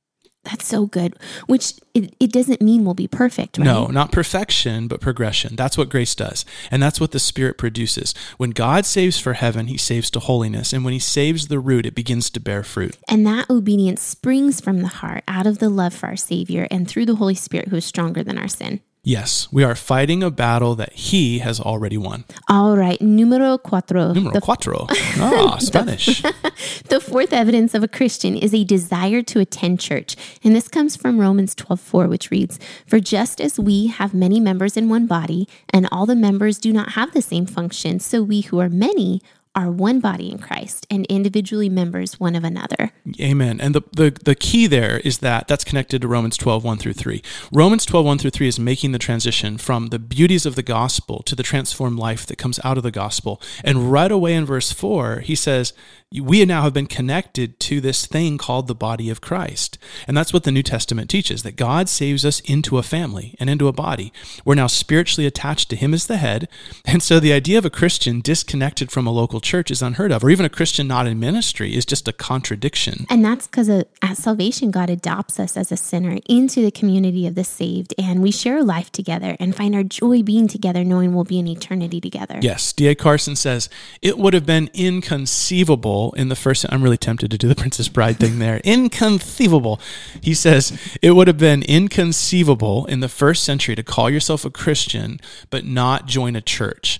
That's 0.43 0.67
so 0.67 0.85
good. 0.85 1.17
Which 1.47 1.73
it, 1.93 2.13
it 2.19 2.31
doesn't 2.31 2.61
mean 2.61 2.83
we'll 2.83 2.93
be 2.93 3.07
perfect, 3.07 3.57
right? 3.57 3.63
No, 3.63 3.87
not 3.87 4.11
perfection, 4.11 4.87
but 4.87 4.99
progression. 4.99 5.55
That's 5.55 5.77
what 5.77 5.89
grace 5.89 6.15
does. 6.15 6.43
And 6.69 6.83
that's 6.83 6.99
what 6.99 7.11
the 7.11 7.19
Spirit 7.19 7.57
produces. 7.57 8.13
When 8.37 8.49
God 8.49 8.85
saves 8.85 9.17
for 9.19 9.33
heaven, 9.33 9.67
he 9.67 9.77
saves 9.77 10.11
to 10.11 10.19
holiness. 10.19 10.73
And 10.73 10.83
when 10.83 10.93
he 10.93 10.99
saves 10.99 11.47
the 11.47 11.59
root, 11.59 11.85
it 11.85 11.95
begins 11.95 12.29
to 12.31 12.39
bear 12.41 12.63
fruit. 12.63 12.97
And 13.07 13.25
that 13.25 13.49
obedience 13.49 14.01
springs 14.01 14.59
from 14.59 14.81
the 14.81 14.87
heart, 14.87 15.23
out 15.27 15.47
of 15.47 15.59
the 15.59 15.69
love 15.69 15.93
for 15.93 16.07
our 16.07 16.17
Savior, 16.17 16.67
and 16.69 16.87
through 16.87 17.05
the 17.05 17.15
Holy 17.15 17.35
Spirit 17.35 17.69
who 17.69 17.77
is 17.77 17.85
stronger 17.85 18.23
than 18.23 18.37
our 18.37 18.49
sin. 18.49 18.81
Yes, 19.05 19.49
we 19.51 19.65
are 19.65 19.75
fighting 19.75 20.23
a 20.23 20.31
battle 20.31 20.75
that 20.75 20.93
he 20.93 21.39
has 21.39 21.59
already 21.59 21.97
won. 21.97 22.23
All 22.47 22.77
right, 22.77 23.01
numero 23.01 23.57
cuatro. 23.57 24.15
Numero 24.15 24.31
The, 24.31 24.39
cuatro. 24.39 24.87
Ah, 25.19 25.57
Spanish. 25.57 26.21
the 26.87 27.01
fourth 27.01 27.33
evidence 27.33 27.73
of 27.73 27.83
a 27.83 27.89
Christian 27.89 28.37
is 28.37 28.53
a 28.53 28.63
desire 28.63 29.21
to 29.23 29.41
attend 29.41 29.81
church. 29.81 30.15
And 30.41 30.55
this 30.55 30.69
comes 30.69 30.95
from 30.95 31.19
Romans 31.19 31.53
12 31.53 31.81
4, 31.81 32.07
which 32.07 32.31
reads, 32.31 32.59
For 32.87 33.01
just 33.01 33.41
as 33.41 33.59
we 33.59 33.87
have 33.87 34.13
many 34.13 34.39
members 34.39 34.77
in 34.77 34.87
one 34.87 35.05
body, 35.05 35.49
and 35.73 35.85
all 35.91 36.05
the 36.05 36.15
members 36.15 36.57
do 36.57 36.71
not 36.71 36.93
have 36.93 37.11
the 37.11 37.21
same 37.21 37.45
function, 37.45 37.99
so 37.99 38.23
we 38.23 38.39
who 38.39 38.61
are 38.61 38.69
many 38.69 39.21
are 39.55 39.69
one 39.69 39.99
body 39.99 40.31
in 40.31 40.39
Christ 40.39 40.87
and 40.89 41.05
individually 41.07 41.69
members 41.69 42.19
one 42.19 42.35
of 42.35 42.43
another. 42.43 42.91
Amen. 43.19 43.61
And 43.61 43.75
the, 43.75 43.81
the, 43.91 44.09
the 44.23 44.35
key 44.35 44.65
there 44.67 44.99
is 44.99 45.19
that 45.19 45.47
that's 45.47 45.63
connected 45.63 46.01
to 46.01 46.07
Romans 46.07 46.37
12, 46.37 46.63
1 46.63 46.77
through 46.77 46.93
3. 46.93 47.21
Romans 47.51 47.85
12, 47.85 48.05
1 48.05 48.17
through 48.17 48.31
3 48.31 48.47
is 48.47 48.59
making 48.59 48.93
the 48.93 48.99
transition 48.99 49.57
from 49.57 49.87
the 49.87 49.99
beauties 49.99 50.45
of 50.45 50.55
the 50.55 50.63
gospel 50.63 51.21
to 51.23 51.35
the 51.35 51.43
transformed 51.43 51.99
life 51.99 52.25
that 52.25 52.37
comes 52.37 52.59
out 52.63 52.77
of 52.77 52.83
the 52.83 52.91
gospel. 52.91 53.41
And 53.63 53.91
right 53.91 54.11
away 54.11 54.33
in 54.33 54.45
verse 54.45 54.71
4, 54.71 55.19
he 55.19 55.35
says, 55.35 55.73
We 56.21 56.45
now 56.45 56.61
have 56.61 56.73
been 56.73 56.85
connected 56.85 57.59
to 57.61 57.81
this 57.81 58.05
thing 58.05 58.37
called 58.37 58.67
the 58.67 58.75
body 58.75 59.09
of 59.09 59.21
Christ. 59.21 59.77
And 60.07 60.15
that's 60.15 60.31
what 60.31 60.43
the 60.43 60.51
New 60.51 60.61
Testament 60.61 61.09
teaches 61.09 61.41
that 61.43 61.55
God 61.55 61.89
saves 61.89 62.23
us 62.23 62.39
into 62.41 62.77
a 62.77 62.83
family 62.83 63.35
and 63.39 63.49
into 63.49 63.67
a 63.67 63.73
body. 63.73 64.13
We're 64.45 64.55
now 64.55 64.67
spiritually 64.67 65.25
attached 65.25 65.69
to 65.69 65.75
Him 65.75 65.93
as 65.93 66.05
the 66.05 66.17
head. 66.17 66.47
And 66.85 67.01
so 67.01 67.19
the 67.19 67.33
idea 67.33 67.57
of 67.57 67.65
a 67.65 67.69
Christian 67.69 68.21
disconnected 68.21 68.91
from 68.91 69.07
a 69.07 69.11
local 69.11 69.39
church 69.39 69.71
is 69.71 69.81
unheard 69.81 70.11
of, 70.11 70.23
or 70.23 70.29
even 70.29 70.45
a 70.45 70.49
Christian 70.49 70.87
not 70.87 71.07
in 71.07 71.19
ministry 71.19 71.75
is 71.75 71.85
just 71.85 72.07
a 72.07 72.13
contradiction. 72.13 73.07
And 73.09 73.25
that's 73.25 73.47
because 73.47 73.69
uh, 73.69 73.83
at 74.01 74.17
salvation, 74.17 74.69
God 74.69 74.89
adopts 74.89 75.39
us 75.39 75.57
as 75.57 75.71
a 75.71 75.77
sinner 75.77 76.19
into 76.29 76.61
the 76.61 76.71
community 76.71 77.25
of 77.25 77.35
the 77.35 77.43
saved, 77.43 77.93
and 77.97 78.21
we 78.21 78.31
share 78.31 78.63
life 78.63 78.91
together 78.91 79.35
and 79.39 79.55
find 79.55 79.73
our 79.73 79.83
joy 79.83 80.21
being 80.21 80.47
together, 80.47 80.83
knowing 80.83 81.15
we'll 81.15 81.23
be 81.23 81.39
in 81.39 81.47
eternity 81.47 81.99
together. 81.99 82.39
Yes, 82.41 82.73
D.A. 82.73 82.95
Carson 82.95 83.35
says 83.35 83.69
it 84.01 84.17
would 84.17 84.33
have 84.33 84.45
been 84.45 84.69
inconceivable 84.73 86.02
in 86.11 86.29
the 86.29 86.35
first. 86.35 86.65
I'm 86.69 86.83
really 86.83 86.97
tempted 86.97 87.31
to 87.31 87.37
do 87.37 87.47
the 87.47 87.55
Princess 87.63 87.87
Bride 87.87 88.19
thing 88.19 88.39
there. 88.39 88.57
Inconceivable. 88.63 89.79
He 90.21 90.33
says 90.33 90.77
it 91.01 91.11
would 91.11 91.27
have 91.27 91.37
been 91.37 91.63
inconceivable 91.63 92.85
in 92.85 92.99
the 92.99 93.09
first 93.09 93.43
century 93.43 93.75
to 93.75 93.83
call 93.83 94.09
yourself 94.09 94.45
a 94.45 94.49
Christian 94.49 95.19
but 95.49 95.65
not 95.65 96.05
join 96.05 96.35
a 96.35 96.41
church. 96.41 96.99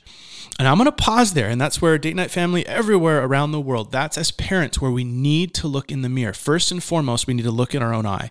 And 0.59 0.67
I'm 0.67 0.77
going 0.77 0.85
to 0.85 0.91
pause 0.91 1.33
there. 1.33 1.49
And 1.49 1.59
that's 1.59 1.81
where 1.81 1.97
date 1.97 2.15
night 2.15 2.29
family 2.29 2.65
everywhere 2.67 3.23
around 3.23 3.51
the 3.51 3.59
world, 3.59 3.91
that's 3.91 4.17
as 4.17 4.31
parents 4.31 4.79
where 4.79 4.91
we 4.91 5.03
need 5.03 5.53
to 5.55 5.67
look 5.67 5.91
in 5.91 6.03
the 6.03 6.09
mirror. 6.09 6.33
First 6.33 6.71
and 6.71 6.83
foremost, 6.83 7.25
we 7.25 7.33
need 7.33 7.43
to 7.43 7.51
look 7.51 7.73
in 7.73 7.81
our 7.81 7.93
own 7.93 8.05
eye. 8.05 8.29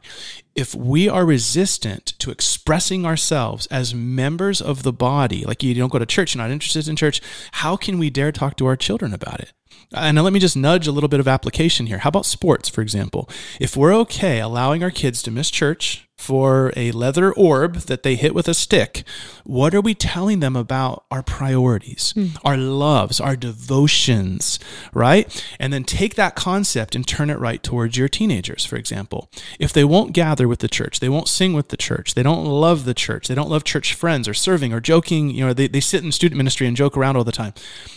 If 0.54 0.74
we 0.74 1.08
are 1.08 1.26
resistant 1.26 2.14
to 2.20 2.30
expressing 2.30 3.04
ourselves 3.04 3.66
as 3.66 3.94
members 3.94 4.60
of 4.60 4.82
the 4.82 4.92
body, 4.92 5.44
like 5.44 5.62
you 5.62 5.74
don't 5.74 5.92
go 5.92 5.98
to 5.98 6.06
church, 6.06 6.34
you're 6.34 6.42
not 6.42 6.52
interested 6.52 6.86
in 6.88 6.94
church, 6.94 7.20
how 7.52 7.76
can 7.76 7.98
we 7.98 8.10
dare 8.10 8.30
talk 8.30 8.56
to 8.58 8.66
our 8.66 8.76
children 8.76 9.12
about 9.12 9.40
it? 9.40 9.52
And 9.94 10.16
now 10.16 10.22
let 10.22 10.32
me 10.32 10.40
just 10.40 10.56
nudge 10.56 10.86
a 10.86 10.92
little 10.92 11.08
bit 11.08 11.20
of 11.20 11.28
application 11.28 11.86
here. 11.86 11.98
How 11.98 12.08
about 12.08 12.26
sports, 12.26 12.68
for 12.68 12.80
example? 12.80 13.28
If 13.60 13.76
we're 13.76 13.94
okay 13.96 14.40
allowing 14.40 14.82
our 14.82 14.90
kids 14.90 15.22
to 15.22 15.30
miss 15.30 15.50
church 15.50 16.08
for 16.22 16.72
a 16.76 16.92
leather 16.92 17.32
orb 17.32 17.74
that 17.74 18.04
they 18.04 18.14
hit 18.14 18.32
with 18.32 18.46
a 18.46 18.54
stick, 18.54 19.02
what 19.42 19.74
are 19.74 19.80
we 19.80 19.92
telling 19.92 20.38
them 20.38 20.54
about 20.54 21.04
our 21.10 21.22
priorities, 21.22 22.12
hmm. 22.12 22.28
our 22.44 22.56
loves, 22.56 23.18
our 23.18 23.34
devotions, 23.34 24.60
right? 24.94 25.44
And 25.58 25.72
then 25.72 25.82
take 25.82 26.14
that 26.14 26.36
concept 26.36 26.94
and 26.94 27.04
turn 27.04 27.28
it 27.28 27.40
right 27.40 27.60
towards 27.60 27.96
your 27.96 28.08
teenagers, 28.08 28.64
for 28.64 28.76
example. 28.76 29.28
If 29.58 29.72
they 29.72 29.82
won't 29.82 30.12
gather 30.12 30.46
with 30.46 30.60
the 30.60 30.68
church, 30.68 31.00
they 31.00 31.08
won't 31.08 31.26
sing 31.26 31.54
with 31.54 31.70
the 31.70 31.76
church, 31.76 32.14
they 32.14 32.22
don't 32.22 32.44
love 32.44 32.84
the 32.84 32.94
church, 32.94 33.26
they 33.26 33.34
don't 33.34 33.50
love 33.50 33.64
church 33.64 33.92
friends 33.92 34.28
or 34.28 34.34
serving 34.34 34.72
or 34.72 34.80
joking, 34.80 35.30
you 35.30 35.44
know, 35.44 35.52
they, 35.52 35.66
they 35.66 35.80
sit 35.80 36.04
in 36.04 36.12
student 36.12 36.36
ministry 36.36 36.68
and 36.68 36.76
joke 36.76 36.96
around 36.96 37.16
all 37.16 37.24
the 37.24 37.32
time, 37.32 37.52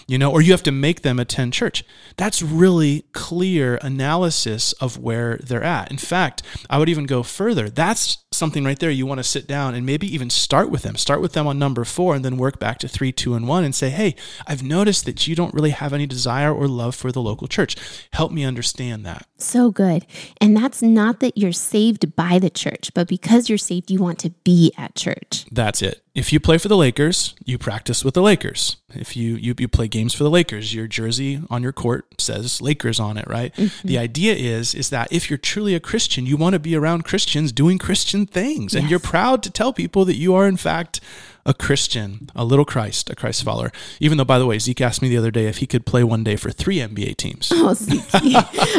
you 0.08 0.18
know, 0.18 0.32
or 0.32 0.42
you 0.42 0.52
have 0.52 0.64
to 0.64 0.72
make 0.72 1.04
them 1.04 1.20
attend 1.20 1.54
church. 1.54 1.84
That's 2.18 2.42
really 2.42 3.06
clear 3.14 3.78
analysis 3.84 4.74
of 4.74 4.98
where 4.98 5.38
they're 5.38 5.62
at. 5.62 5.92
In 5.92 6.00
fact, 6.00 6.42
I 6.72 6.80
would 6.80 6.90
even 6.90 7.06
go 7.06 7.22
further. 7.22 7.70
That's 7.70 8.15
something 8.32 8.64
right 8.64 8.78
there 8.80 8.90
you 8.90 9.06
want 9.06 9.20
to 9.20 9.24
sit 9.24 9.48
down 9.48 9.74
and 9.76 9.86
maybe 9.86 10.14
even 10.14 10.30
start 10.30 10.70
with 10.70 10.84
them. 10.84 10.96
Start 10.96 11.22
with 11.22 11.34
them 11.34 11.48
on 11.48 11.58
number 11.58 11.84
four 11.84 12.16
and 12.16 12.24
then 12.24 12.38
work 12.38 12.60
back 12.60 12.78
to 12.80 12.88
three, 12.88 13.12
two, 13.12 13.34
and 13.34 13.48
one 13.48 13.64
and 13.64 13.74
say, 13.74 13.90
hey, 13.90 14.16
I've 14.48 14.64
noticed 14.64 15.06
that 15.06 15.28
you 15.28 15.36
don't 15.36 15.54
really 15.54 15.72
have 15.72 15.94
any 15.94 16.06
desire 16.06 16.54
or 16.54 16.68
love 16.68 16.96
for 16.96 17.12
the 17.12 17.22
local 17.22 17.48
church. 17.48 17.76
Help 18.14 18.32
me 18.32 18.44
understand 18.44 19.06
that. 19.06 19.28
So 19.38 19.72
good. 19.72 20.06
And 20.40 20.56
that's 20.56 20.82
not 20.82 21.20
that 21.22 21.38
you're 21.38 21.52
saved 21.52 22.16
by 22.16 22.40
the 22.40 22.50
church, 22.50 22.92
but 22.94 23.08
because 23.08 23.50
you're 23.50 23.58
saved, 23.58 23.90
you 23.90 24.00
want 24.00 24.20
to 24.20 24.30
be 24.44 24.74
at 24.78 24.96
church. 24.96 25.46
That's 25.52 25.82
it. 25.82 26.05
If 26.16 26.32
you 26.32 26.40
play 26.40 26.58
for 26.58 26.70
the 26.70 26.78
Lakers, 26.78 27.36
you 27.44 27.58
practice 27.58 28.06
with 28.06 28.14
the 28.14 28.22
Lakers. 28.22 28.78
If 28.94 29.18
you, 29.18 29.36
you, 29.36 29.54
you 29.60 29.68
play 29.68 29.90
games 29.90 30.14
for 30.14 30.24
the 30.24 30.30
Lakers, 30.30 30.74
your 30.74 30.88
jersey 30.88 31.42
on 31.50 31.62
your 31.62 31.74
court 31.74 32.22
says 32.22 32.62
Lakers 32.62 33.02
on 33.02 33.18
it, 33.18 33.28
right? 33.28 33.54
Mm-hmm. 33.54 33.88
The 33.88 33.98
idea 33.98 34.34
is 34.34 34.74
is 34.74 34.90
that 34.92 35.12
if 35.12 35.30
you're 35.30 35.38
truly 35.38 35.76
a 35.76 35.80
Christian, 35.82 36.26
you 36.26 36.38
want 36.38 36.54
to 36.54 36.60
be 36.60 36.74
around 36.74 37.04
Christians 37.04 37.52
doing 37.52 37.78
Christian 37.78 38.26
things, 38.26 38.74
and 38.74 38.90
you're 38.90 39.00
proud 39.00 39.44
to 39.44 39.52
tell 39.52 39.74
people 39.74 40.06
that 40.06 40.16
you 40.16 40.34
are 40.34 40.48
in 40.48 40.56
fact 40.56 41.02
a 41.46 41.54
Christian, 41.54 42.30
a 42.36 42.44
little 42.44 42.66
Christ, 42.66 43.10
a 43.10 43.16
Christ 43.16 43.44
follower. 43.44 43.72
Even 44.00 44.18
though, 44.18 44.26
by 44.26 44.40
the 44.40 44.48
way, 44.48 44.58
Zeke 44.58 44.82
asked 44.82 45.02
me 45.02 45.10
the 45.10 45.18
other 45.18 45.30
day 45.30 45.46
if 45.46 45.58
he 45.58 45.68
could 45.68 45.86
play 45.86 46.04
one 46.04 46.24
day 46.24 46.36
for 46.36 46.50
three 46.50 46.78
NBA 46.78 47.18
teams. 47.18 47.52
Oh, 47.54 47.74
Zeke. 47.74 48.04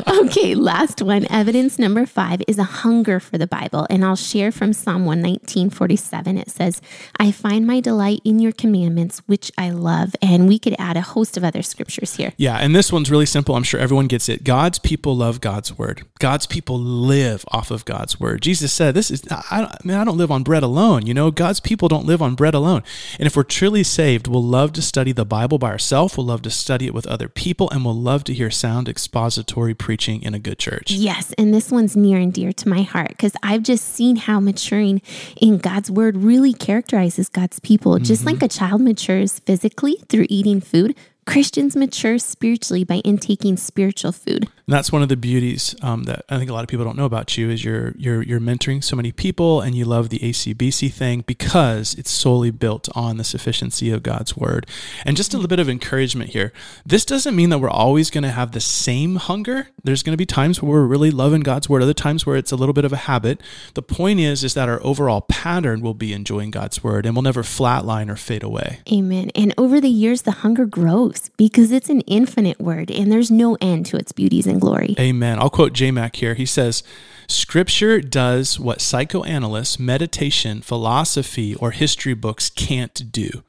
okay, 0.26 0.54
last 0.54 1.00
one. 1.00 1.26
Evidence 1.30 1.78
number 1.78 2.06
five 2.06 2.42
is 2.48 2.58
a 2.58 2.64
hunger 2.64 3.20
for 3.20 3.38
the 3.38 3.46
Bible. 3.46 3.86
And 3.88 4.04
I'll 4.04 4.16
share 4.16 4.50
from 4.50 4.72
Psalm 4.72 5.04
119, 5.04 5.70
47. 5.70 6.38
It 6.38 6.50
says, 6.50 6.82
I 7.20 7.30
find 7.30 7.66
my 7.66 7.80
delight 7.80 8.20
in 8.24 8.40
your 8.40 8.52
commandments, 8.52 9.22
which 9.26 9.52
I 9.56 9.70
love. 9.70 10.16
And 10.20 10.48
we 10.48 10.58
could 10.58 10.74
add 10.78 10.96
a 10.96 11.02
host 11.02 11.36
of 11.36 11.44
other 11.44 11.62
scriptures 11.62 12.16
here. 12.16 12.32
Yeah, 12.36 12.56
and 12.56 12.74
this 12.74 12.92
one's 12.92 13.10
really 13.10 13.26
simple. 13.26 13.54
I'm 13.54 13.62
sure 13.62 13.78
everyone 13.78 14.08
gets 14.08 14.28
it. 14.28 14.42
God's 14.42 14.80
people 14.80 15.16
love 15.16 15.40
God's 15.40 15.78
word. 15.78 16.04
God's 16.18 16.46
people 16.46 16.78
live 16.78 17.44
off 17.48 17.70
of 17.70 17.84
God's 17.84 18.18
word. 18.18 18.42
Jesus 18.42 18.72
said, 18.72 18.94
"This 18.94 19.10
is 19.10 19.22
I, 19.30 19.62
I 19.62 19.76
mean, 19.84 19.96
I 19.96 20.04
don't 20.04 20.16
live 20.16 20.32
on 20.32 20.42
bread 20.42 20.62
alone. 20.62 21.06
You 21.06 21.14
know, 21.14 21.30
God's 21.30 21.60
people 21.60 21.88
don't 21.88 22.06
live 22.06 22.20
on 22.20 22.34
bread 22.34 22.55
alone. 22.56 22.82
And 23.18 23.26
if 23.26 23.36
we're 23.36 23.44
truly 23.44 23.84
saved, 23.84 24.26
we'll 24.26 24.42
love 24.42 24.72
to 24.72 24.82
study 24.82 25.12
the 25.12 25.24
Bible 25.24 25.58
by 25.58 25.70
ourselves. 25.70 26.16
We'll 26.16 26.26
love 26.26 26.42
to 26.42 26.50
study 26.50 26.86
it 26.86 26.94
with 26.94 27.06
other 27.06 27.28
people, 27.28 27.70
and 27.70 27.84
we'll 27.84 27.94
love 27.94 28.24
to 28.24 28.34
hear 28.34 28.50
sound 28.50 28.88
expository 28.88 29.74
preaching 29.74 30.22
in 30.22 30.34
a 30.34 30.38
good 30.38 30.58
church. 30.58 30.90
Yes, 30.90 31.32
and 31.38 31.54
this 31.54 31.70
one's 31.70 31.96
near 31.96 32.18
and 32.18 32.32
dear 32.32 32.52
to 32.52 32.68
my 32.68 32.82
heart 32.82 33.10
because 33.10 33.34
I've 33.42 33.62
just 33.62 33.84
seen 33.94 34.16
how 34.16 34.40
maturing 34.40 35.02
in 35.40 35.58
God's 35.58 35.90
word 35.90 36.16
really 36.16 36.52
characterizes 36.52 37.28
God's 37.28 37.60
people. 37.60 37.98
Just 37.98 38.24
mm-hmm. 38.24 38.30
like 38.30 38.42
a 38.42 38.48
child 38.48 38.80
matures 38.80 39.38
physically 39.40 39.96
through 40.08 40.26
eating 40.28 40.60
food, 40.60 40.96
Christians 41.26 41.74
mature 41.74 42.18
spiritually 42.18 42.84
by 42.84 42.96
intaking 43.04 43.56
spiritual 43.56 44.12
food. 44.12 44.44
And 44.44 44.74
that's 44.74 44.90
one 44.90 45.02
of 45.02 45.08
the 45.08 45.16
beauties 45.16 45.74
um, 45.82 46.04
that 46.04 46.24
I 46.28 46.38
think 46.38 46.50
a 46.50 46.52
lot 46.52 46.62
of 46.62 46.68
people 46.68 46.84
don't 46.84 46.96
know 46.96 47.04
about 47.04 47.36
you 47.36 47.50
is 47.50 47.64
you're 47.64 47.94
you're 47.96 48.22
you're 48.22 48.40
mentoring 48.40 48.82
so 48.82 48.96
many 48.96 49.12
people 49.12 49.60
and 49.60 49.74
you 49.74 49.84
love 49.84 50.08
the 50.08 50.18
ACBC 50.20 50.92
thing 50.92 51.24
because 51.26 51.94
it's 51.94 52.10
solely 52.10 52.50
built 52.50 52.88
on 52.94 53.16
the 53.16 53.24
sufficiency 53.24 53.90
of 53.90 54.02
God's 54.02 54.36
word. 54.36 54.66
And 55.04 55.16
just 55.16 55.34
a 55.34 55.36
little 55.36 55.48
bit 55.48 55.60
of 55.60 55.68
encouragement 55.68 56.30
here. 56.30 56.52
This 56.84 57.04
doesn't 57.04 57.36
mean 57.36 57.50
that 57.50 57.58
we're 57.58 57.68
always 57.68 58.10
going 58.10 58.24
to 58.24 58.30
have 58.30 58.52
the 58.52 58.60
same 58.60 59.16
hunger. 59.16 59.68
There's 59.84 60.02
going 60.02 60.14
to 60.14 60.16
be 60.16 60.26
times 60.26 60.62
where 60.62 60.72
we're 60.72 60.86
really 60.86 61.10
loving 61.10 61.42
God's 61.42 61.68
word, 61.68 61.82
other 61.82 61.94
times 61.94 62.24
where 62.24 62.36
it's 62.36 62.52
a 62.52 62.56
little 62.56 62.72
bit 62.72 62.84
of 62.84 62.92
a 62.92 62.96
habit. 62.96 63.40
The 63.74 63.82
point 63.82 64.20
is 64.20 64.42
is 64.42 64.54
that 64.54 64.68
our 64.68 64.82
overall 64.82 65.22
pattern 65.22 65.80
will 65.80 65.94
be 65.94 66.12
enjoying 66.12 66.50
God's 66.50 66.82
word 66.82 67.04
and 67.04 67.14
we'll 67.14 67.22
never 67.22 67.42
flatline 67.42 68.08
or 68.08 68.16
fade 68.16 68.42
away. 68.42 68.80
Amen. 68.92 69.30
And 69.34 69.52
over 69.58 69.80
the 69.80 69.88
years, 69.88 70.22
the 70.22 70.32
hunger 70.42 70.66
grows 70.66 71.15
because 71.36 71.72
it's 71.72 71.88
an 71.88 72.00
infinite 72.02 72.60
word 72.60 72.90
and 72.90 73.10
there's 73.10 73.30
no 73.30 73.56
end 73.60 73.86
to 73.86 73.96
its 73.96 74.12
beauties 74.12 74.46
and 74.46 74.60
glory. 74.60 74.94
Amen. 74.98 75.38
I'll 75.38 75.50
quote 75.50 75.72
J 75.72 75.90
Mac 75.90 76.16
here. 76.16 76.34
He 76.34 76.46
says, 76.46 76.82
Scripture 77.28 78.00
does 78.00 78.60
what 78.60 78.80
psychoanalysts, 78.80 79.78
meditation, 79.78 80.62
philosophy, 80.62 81.54
or 81.56 81.72
history 81.72 82.14
books 82.14 82.50
can't 82.50 83.10
do. 83.10 83.42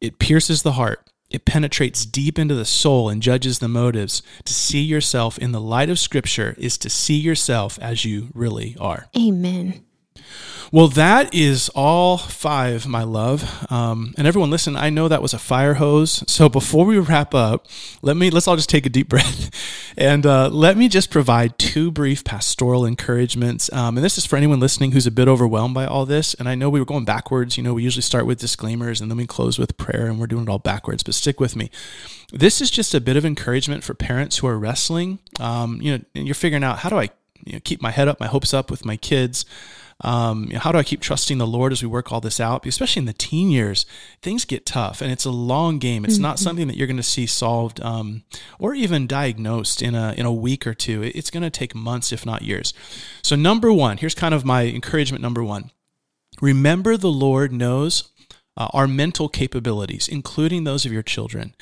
It 0.00 0.18
pierces 0.18 0.62
the 0.62 0.72
heart. 0.72 1.04
It 1.30 1.44
penetrates 1.44 2.06
deep 2.06 2.38
into 2.38 2.54
the 2.54 2.64
soul 2.64 3.10
and 3.10 3.20
judges 3.20 3.58
the 3.58 3.68
motives. 3.68 4.22
To 4.44 4.54
see 4.54 4.80
yourself 4.80 5.36
in 5.38 5.52
the 5.52 5.60
light 5.60 5.90
of 5.90 5.98
Scripture 5.98 6.54
is 6.58 6.78
to 6.78 6.88
see 6.88 7.18
yourself 7.18 7.78
as 7.80 8.04
you 8.04 8.28
really 8.32 8.76
are. 8.80 9.08
Amen. 9.16 9.84
Well, 10.70 10.88
that 10.88 11.32
is 11.34 11.70
all 11.70 12.18
five, 12.18 12.86
my 12.86 13.02
love. 13.02 13.66
Um, 13.72 14.12
and 14.18 14.26
everyone, 14.26 14.50
listen. 14.50 14.76
I 14.76 14.90
know 14.90 15.08
that 15.08 15.22
was 15.22 15.32
a 15.32 15.38
fire 15.38 15.74
hose. 15.74 16.22
So 16.30 16.50
before 16.50 16.84
we 16.84 16.98
wrap 16.98 17.34
up, 17.34 17.66
let 18.02 18.18
me 18.18 18.28
let's 18.28 18.46
all 18.46 18.56
just 18.56 18.68
take 18.68 18.84
a 18.84 18.90
deep 18.90 19.08
breath, 19.08 19.50
and 19.96 20.26
uh, 20.26 20.48
let 20.48 20.76
me 20.76 20.88
just 20.88 21.10
provide 21.10 21.58
two 21.58 21.90
brief 21.90 22.22
pastoral 22.22 22.84
encouragements. 22.84 23.72
Um, 23.72 23.96
and 23.96 24.04
this 24.04 24.18
is 24.18 24.26
for 24.26 24.36
anyone 24.36 24.60
listening 24.60 24.92
who's 24.92 25.06
a 25.06 25.10
bit 25.10 25.26
overwhelmed 25.26 25.74
by 25.74 25.86
all 25.86 26.04
this. 26.04 26.34
And 26.34 26.48
I 26.48 26.54
know 26.54 26.68
we 26.68 26.80
were 26.80 26.86
going 26.86 27.06
backwards. 27.06 27.56
You 27.56 27.62
know, 27.62 27.74
we 27.74 27.82
usually 27.82 28.02
start 28.02 28.26
with 28.26 28.38
disclaimers 28.38 29.00
and 29.00 29.10
then 29.10 29.16
we 29.16 29.26
close 29.26 29.58
with 29.58 29.78
prayer, 29.78 30.06
and 30.06 30.20
we're 30.20 30.26
doing 30.26 30.42
it 30.44 30.48
all 30.50 30.58
backwards. 30.58 31.02
But 31.02 31.14
stick 31.14 31.40
with 31.40 31.56
me. 31.56 31.70
This 32.30 32.60
is 32.60 32.70
just 32.70 32.94
a 32.94 33.00
bit 33.00 33.16
of 33.16 33.24
encouragement 33.24 33.84
for 33.84 33.94
parents 33.94 34.38
who 34.38 34.46
are 34.46 34.58
wrestling. 34.58 35.18
Um, 35.40 35.80
you 35.80 35.96
know, 35.96 36.04
and 36.14 36.26
you're 36.26 36.34
figuring 36.34 36.64
out 36.64 36.80
how 36.80 36.90
do 36.90 36.98
I 36.98 37.08
you 37.44 37.54
know, 37.54 37.60
keep 37.64 37.80
my 37.80 37.90
head 37.90 38.08
up, 38.08 38.20
my 38.20 38.26
hopes 38.26 38.52
up 38.52 38.70
with 38.70 38.84
my 38.84 38.96
kids. 38.96 39.46
Um, 40.00 40.44
you 40.44 40.52
know, 40.52 40.60
how 40.60 40.70
do 40.70 40.78
I 40.78 40.84
keep 40.84 41.00
trusting 41.00 41.38
the 41.38 41.46
Lord 41.46 41.72
as 41.72 41.82
we 41.82 41.88
work 41.88 42.12
all 42.12 42.20
this 42.20 42.38
out? 42.38 42.64
Especially 42.64 43.00
in 43.00 43.06
the 43.06 43.12
teen 43.12 43.50
years, 43.50 43.84
things 44.22 44.44
get 44.44 44.64
tough, 44.64 45.00
and 45.00 45.10
it's 45.10 45.24
a 45.24 45.30
long 45.30 45.78
game. 45.78 46.04
It's 46.04 46.14
mm-hmm. 46.14 46.22
not 46.22 46.38
something 46.38 46.68
that 46.68 46.76
you're 46.76 46.86
going 46.86 46.98
to 46.98 47.02
see 47.02 47.26
solved 47.26 47.80
um, 47.80 48.22
or 48.58 48.74
even 48.74 49.06
diagnosed 49.08 49.82
in 49.82 49.94
a 49.94 50.14
in 50.16 50.24
a 50.24 50.32
week 50.32 50.66
or 50.66 50.74
two. 50.74 51.02
It's 51.02 51.30
going 51.30 51.42
to 51.42 51.50
take 51.50 51.74
months, 51.74 52.12
if 52.12 52.24
not 52.24 52.42
years. 52.42 52.72
So, 53.22 53.34
number 53.34 53.72
one, 53.72 53.96
here's 53.96 54.14
kind 54.14 54.34
of 54.34 54.44
my 54.44 54.66
encouragement. 54.66 55.22
Number 55.22 55.42
one, 55.42 55.72
remember 56.40 56.96
the 56.96 57.10
Lord 57.10 57.52
knows 57.52 58.10
uh, 58.58 58.68
our 58.74 58.86
mental 58.86 59.28
capabilities, 59.28 60.08
including 60.08 60.64
those 60.64 60.84
of 60.84 60.92
your 60.92 61.02
children. 61.02 61.54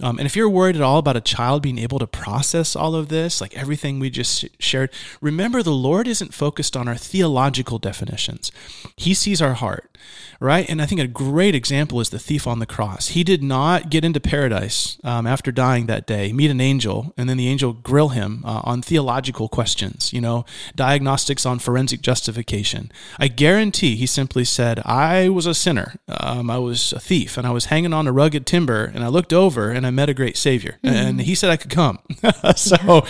Um, 0.00 0.18
and 0.18 0.26
if 0.26 0.36
you're 0.36 0.48
worried 0.48 0.76
at 0.76 0.82
all 0.82 0.98
about 0.98 1.16
a 1.16 1.22
child 1.22 1.62
being 1.62 1.78
able 1.78 1.98
to 1.98 2.06
process 2.06 2.76
all 2.76 2.94
of 2.94 3.08
this, 3.08 3.40
like 3.40 3.56
everything 3.56 3.98
we 3.98 4.10
just 4.10 4.44
shared, 4.60 4.90
remember 5.22 5.62
the 5.62 5.70
Lord 5.70 6.06
isn't 6.06 6.34
focused 6.34 6.76
on 6.76 6.86
our 6.86 6.96
theological 6.96 7.78
definitions. 7.78 8.52
He 8.96 9.14
sees 9.14 9.40
our 9.40 9.54
heart, 9.54 9.96
right? 10.38 10.68
And 10.68 10.82
I 10.82 10.86
think 10.86 11.00
a 11.00 11.06
great 11.06 11.54
example 11.54 11.98
is 12.00 12.10
the 12.10 12.18
thief 12.18 12.46
on 12.46 12.58
the 12.58 12.66
cross. 12.66 13.08
He 13.08 13.24
did 13.24 13.42
not 13.42 13.88
get 13.88 14.04
into 14.04 14.20
paradise 14.20 14.98
um, 15.02 15.26
after 15.26 15.50
dying 15.50 15.86
that 15.86 16.06
day, 16.06 16.30
meet 16.30 16.50
an 16.50 16.60
angel, 16.60 17.14
and 17.16 17.26
then 17.26 17.38
the 17.38 17.48
angel 17.48 17.72
grill 17.72 18.10
him 18.10 18.42
uh, 18.44 18.60
on 18.64 18.82
theological 18.82 19.48
questions, 19.48 20.12
you 20.12 20.20
know, 20.20 20.44
diagnostics 20.74 21.46
on 21.46 21.58
forensic 21.58 22.02
justification. 22.02 22.92
I 23.18 23.28
guarantee 23.28 23.96
he 23.96 24.06
simply 24.06 24.44
said, 24.44 24.80
I 24.84 25.30
was 25.30 25.46
a 25.46 25.54
sinner. 25.54 25.94
Um, 26.36 26.50
I 26.50 26.58
was 26.58 26.92
a 26.92 27.00
thief, 27.00 27.38
and 27.38 27.46
I 27.46 27.50
was 27.50 27.66
hanging 27.66 27.94
on 27.94 28.06
a 28.06 28.12
rugged 28.12 28.46
timber, 28.46 28.84
and 28.84 29.02
I 29.02 29.08
looked 29.08 29.32
over 29.32 29.70
and 29.70 29.86
I 29.86 29.90
met 29.90 30.08
a 30.08 30.14
great 30.14 30.36
Savior, 30.36 30.78
mm-hmm. 30.84 30.94
and 30.94 31.20
He 31.20 31.34
said 31.34 31.50
I 31.50 31.56
could 31.56 31.70
come. 31.70 31.98
so, 32.56 32.76
yeah. 32.82 33.00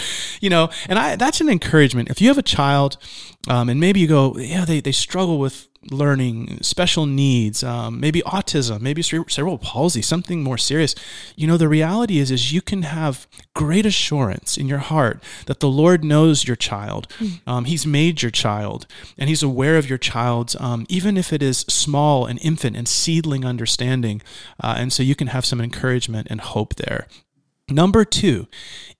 you 0.40 0.50
know, 0.50 0.70
and 0.88 0.98
I 0.98 1.16
that's 1.16 1.40
an 1.40 1.48
encouragement. 1.48 2.08
If 2.08 2.20
you 2.20 2.28
have 2.28 2.38
a 2.38 2.42
child, 2.42 2.98
um, 3.48 3.68
and 3.68 3.80
maybe 3.80 4.00
you 4.00 4.06
go, 4.06 4.36
yeah, 4.36 4.64
they 4.64 4.80
they 4.80 4.92
struggle 4.92 5.38
with 5.38 5.68
learning, 5.90 6.62
special 6.62 7.06
needs, 7.06 7.62
um, 7.62 8.00
maybe 8.00 8.22
autism, 8.22 8.80
maybe 8.80 9.02
cerebral 9.02 9.58
palsy, 9.58 10.02
something 10.02 10.42
more 10.42 10.58
serious. 10.58 10.94
You 11.36 11.46
know, 11.46 11.56
the 11.56 11.68
reality 11.68 12.18
is, 12.18 12.30
is 12.30 12.52
you 12.52 12.60
can 12.60 12.82
have 12.82 13.26
great 13.54 13.86
assurance 13.86 14.56
in 14.56 14.68
your 14.68 14.78
heart 14.78 15.22
that 15.46 15.60
the 15.60 15.68
Lord 15.68 16.04
knows 16.04 16.46
your 16.46 16.56
child. 16.56 17.06
Hmm. 17.18 17.26
Um, 17.46 17.64
he's 17.64 17.86
made 17.86 18.22
your 18.22 18.30
child, 18.30 18.86
and 19.18 19.28
He's 19.28 19.42
aware 19.42 19.76
of 19.76 19.88
your 19.88 19.98
child's, 19.98 20.56
um, 20.60 20.86
even 20.88 21.16
if 21.16 21.32
it 21.32 21.42
is 21.42 21.58
small 21.68 22.26
and 22.26 22.38
infant 22.42 22.76
and 22.76 22.88
seedling 22.88 23.44
understanding. 23.44 24.22
Uh, 24.62 24.74
and 24.78 24.92
so 24.92 25.02
you 25.02 25.14
can 25.14 25.28
have 25.28 25.44
some 25.44 25.60
encouragement 25.60 26.28
and 26.30 26.40
hope 26.40 26.76
there. 26.76 27.06
Number 27.68 28.04
two 28.04 28.46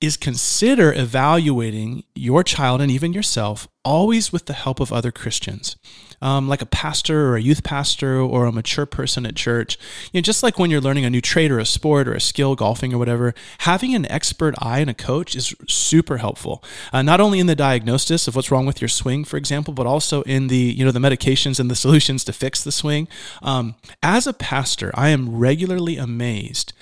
is 0.01 0.17
consider 0.17 0.93
evaluating 0.93 2.03
your 2.17 2.43
child 2.43 2.81
and 2.81 2.91
even 2.91 3.13
yourself 3.13 3.69
always 3.87 4.33
with 4.33 4.47
the 4.47 4.53
help 4.53 4.81
of 4.81 4.93
other 4.93 5.13
Christians 5.13 5.77
um, 6.23 6.49
like 6.49 6.63
a 6.63 6.67
pastor 6.67 7.29
or 7.29 7.37
a 7.37 7.43
youth 7.43 7.63
pastor 7.63 8.21
or 8.21 8.47
a 8.47 8.53
mature 8.53 8.87
person 8.87 9.27
at 9.27 9.37
church. 9.37 9.79
You 10.13 10.19
know, 10.19 10.23
just 10.23 10.43
like 10.43 10.59
when 10.59 10.71
you're 10.71 10.81
learning 10.81 11.05
a 11.05 11.11
new 11.11 11.21
trade 11.21 11.51
or 11.51 11.59
a 11.59 11.67
sport 11.67 12.09
or 12.09 12.15
a 12.15 12.21
skill, 12.21 12.55
golfing 12.55 12.93
or 12.93 12.99
whatever, 12.99 13.35
having 13.59 13.95
an 13.95 14.11
expert 14.11 14.55
eye 14.59 14.81
and 14.81 14.91
a 14.91 14.95
coach 14.95 15.37
is 15.37 15.55
super 15.69 16.19
helpful. 16.19 16.63
Uh, 16.93 17.03
not 17.03 17.21
only 17.21 17.39
in 17.39 17.47
the 17.47 17.55
diagnosis 17.55 18.27
of 18.29 18.37
what's 18.37 18.51
wrong 18.51 18.67
with 18.67 18.81
your 18.81 18.89
swing, 18.89 19.25
for 19.25 19.37
example, 19.37 19.75
but 19.75 19.87
also 19.87 20.23
in 20.23 20.49
the 20.49 20.57
you 20.57 20.85
know 20.85 20.91
the 20.91 20.99
medications 20.99 21.61
and 21.61 21.71
the 21.71 21.77
solutions 21.87 22.25
to 22.25 22.33
fix 22.33 22.63
the 22.63 22.73
swing. 22.73 23.09
Um, 23.43 23.75
as 24.03 24.27
a 24.27 24.33
pastor, 24.33 24.91
I 24.95 25.11
am 25.11 25.37
regularly 25.37 25.97
amazed 25.97 26.73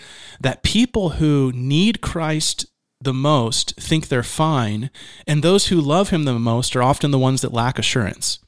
that 0.40 0.62
people 0.62 1.10
who 1.10 1.52
need 1.54 2.00
Christ 2.00 2.66
the 3.04 3.14
most 3.14 3.74
think 3.76 4.08
they're 4.08 4.22
fine, 4.22 4.90
and 5.26 5.42
those 5.42 5.68
who 5.68 5.80
love 5.80 6.10
him 6.10 6.24
the 6.24 6.38
most 6.38 6.74
are 6.74 6.82
often 6.82 7.10
the 7.10 7.18
ones 7.18 7.40
that 7.42 7.52
lack 7.52 7.78
assurance. 7.78 8.38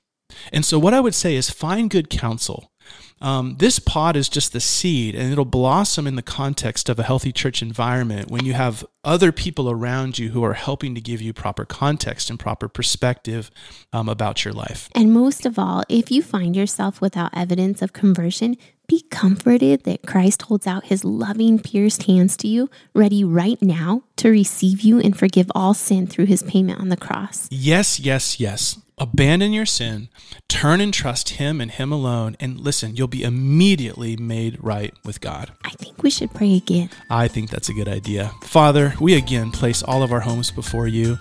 And 0.52 0.64
so, 0.64 0.78
what 0.78 0.94
I 0.94 1.00
would 1.00 1.14
say 1.14 1.36
is 1.36 1.50
find 1.50 1.88
good 1.88 2.10
counsel. 2.10 2.72
Um, 3.20 3.56
this 3.58 3.78
pod 3.78 4.14
is 4.14 4.28
just 4.28 4.52
the 4.52 4.60
seed, 4.60 5.14
and 5.14 5.32
it'll 5.32 5.46
blossom 5.46 6.06
in 6.06 6.16
the 6.16 6.22
context 6.22 6.88
of 6.88 6.98
a 6.98 7.02
healthy 7.02 7.32
church 7.32 7.62
environment 7.62 8.30
when 8.30 8.44
you 8.44 8.52
have 8.52 8.84
other 9.04 9.32
people 9.32 9.70
around 9.70 10.18
you 10.18 10.30
who 10.30 10.44
are 10.44 10.52
helping 10.52 10.94
to 10.94 11.00
give 11.00 11.22
you 11.22 11.32
proper 11.32 11.64
context 11.64 12.28
and 12.28 12.38
proper 12.38 12.68
perspective 12.68 13.50
um, 13.92 14.08
about 14.08 14.44
your 14.44 14.52
life. 14.52 14.90
And 14.94 15.12
most 15.12 15.46
of 15.46 15.58
all, 15.58 15.82
if 15.88 16.10
you 16.10 16.22
find 16.22 16.54
yourself 16.54 17.00
without 17.00 17.30
evidence 17.32 17.80
of 17.80 17.94
conversion, 17.94 18.56
be 18.86 19.02
comforted 19.10 19.84
that 19.84 20.06
Christ 20.06 20.42
holds 20.42 20.66
out 20.66 20.86
his 20.86 21.04
loving, 21.04 21.58
pierced 21.58 22.04
hands 22.04 22.36
to 22.38 22.48
you, 22.48 22.70
ready 22.94 23.24
right 23.24 23.60
now 23.62 24.02
to 24.16 24.30
receive 24.30 24.82
you 24.82 25.00
and 25.00 25.18
forgive 25.18 25.50
all 25.54 25.74
sin 25.74 26.06
through 26.06 26.26
his 26.26 26.42
payment 26.42 26.80
on 26.80 26.90
the 26.90 26.96
cross. 26.96 27.48
Yes, 27.50 27.98
yes, 27.98 28.38
yes. 28.38 28.80
Abandon 28.98 29.52
your 29.52 29.66
sin, 29.66 30.08
turn 30.48 30.80
and 30.80 30.92
trust 30.92 31.28
him 31.28 31.60
and 31.60 31.70
him 31.70 31.92
alone, 31.92 32.34
and 32.40 32.58
listen, 32.58 32.96
you'll 32.96 33.08
be 33.08 33.24
immediately 33.24 34.16
made 34.16 34.56
right 34.64 34.94
with 35.04 35.20
God. 35.20 35.52
I 35.62 35.68
think 35.72 36.02
we 36.02 36.08
should 36.08 36.32
pray 36.32 36.56
again. 36.56 36.88
I 37.10 37.28
think 37.28 37.50
that's 37.50 37.68
a 37.68 37.74
good 37.74 37.88
idea. 37.88 38.32
Father, 38.40 38.94
we 38.98 39.12
again 39.12 39.50
place 39.50 39.82
all 39.82 40.02
of 40.02 40.12
our 40.12 40.20
homes 40.20 40.50
before 40.50 40.88
you. 40.88 41.18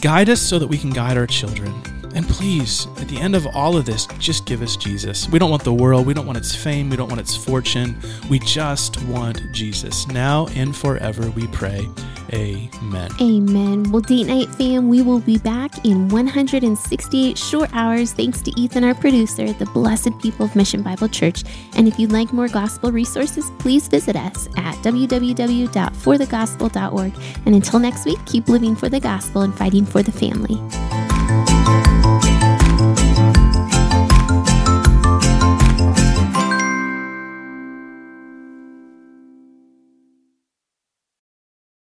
Guide 0.00 0.28
us 0.28 0.40
so 0.42 0.58
that 0.58 0.66
we 0.66 0.76
can 0.76 0.90
guide 0.90 1.16
our 1.16 1.28
children. 1.28 1.72
And 2.16 2.26
please, 2.28 2.88
at 3.00 3.06
the 3.06 3.20
end 3.20 3.36
of 3.36 3.46
all 3.54 3.76
of 3.76 3.86
this, 3.86 4.08
just 4.18 4.44
give 4.44 4.60
us 4.60 4.76
Jesus. 4.76 5.28
We 5.28 5.38
don't 5.38 5.50
want 5.50 5.62
the 5.62 5.72
world. 5.72 6.08
We 6.08 6.14
don't 6.14 6.26
want 6.26 6.38
its 6.38 6.52
fame. 6.52 6.90
We 6.90 6.96
don't 6.96 7.08
want 7.08 7.20
its 7.20 7.36
fortune. 7.36 7.96
We 8.28 8.40
just 8.40 9.00
want 9.04 9.40
Jesus. 9.52 10.08
Now 10.08 10.48
and 10.56 10.74
forever, 10.74 11.30
we 11.30 11.46
pray. 11.46 11.88
Amen. 12.34 13.10
Amen. 13.20 13.92
Well, 13.92 14.00
Date 14.00 14.26
Night 14.26 14.48
fam, 14.50 14.88
we 14.88 15.02
will 15.02 15.20
be 15.20 15.38
back 15.38 15.84
in 15.84 16.08
168 16.08 17.38
short 17.38 17.70
hours 17.72 18.12
thanks 18.12 18.42
to 18.42 18.50
Ethan, 18.60 18.82
our 18.84 18.94
producer, 18.94 19.52
the 19.52 19.66
blessed 19.66 20.18
people 20.20 20.46
of 20.46 20.56
Mission 20.56 20.82
Bible 20.82 21.08
Church. 21.08 21.44
And 21.76 21.86
if 21.86 21.96
you'd 21.98 22.12
like 22.12 22.32
more 22.32 22.48
gospel 22.48 22.90
resources, 22.90 23.50
please 23.58 23.86
visit 23.88 24.16
us 24.16 24.48
at 24.56 24.74
www.forthegospel.org. 24.76 27.12
And 27.46 27.54
until 27.54 27.78
next 27.78 28.04
week, 28.04 28.18
keep 28.26 28.48
living 28.48 28.74
for 28.74 28.88
the 28.88 29.00
gospel 29.00 29.42
and 29.42 29.54
fighting 29.54 29.86
for 29.86 30.02
the 30.02 30.12
family. 30.12 31.13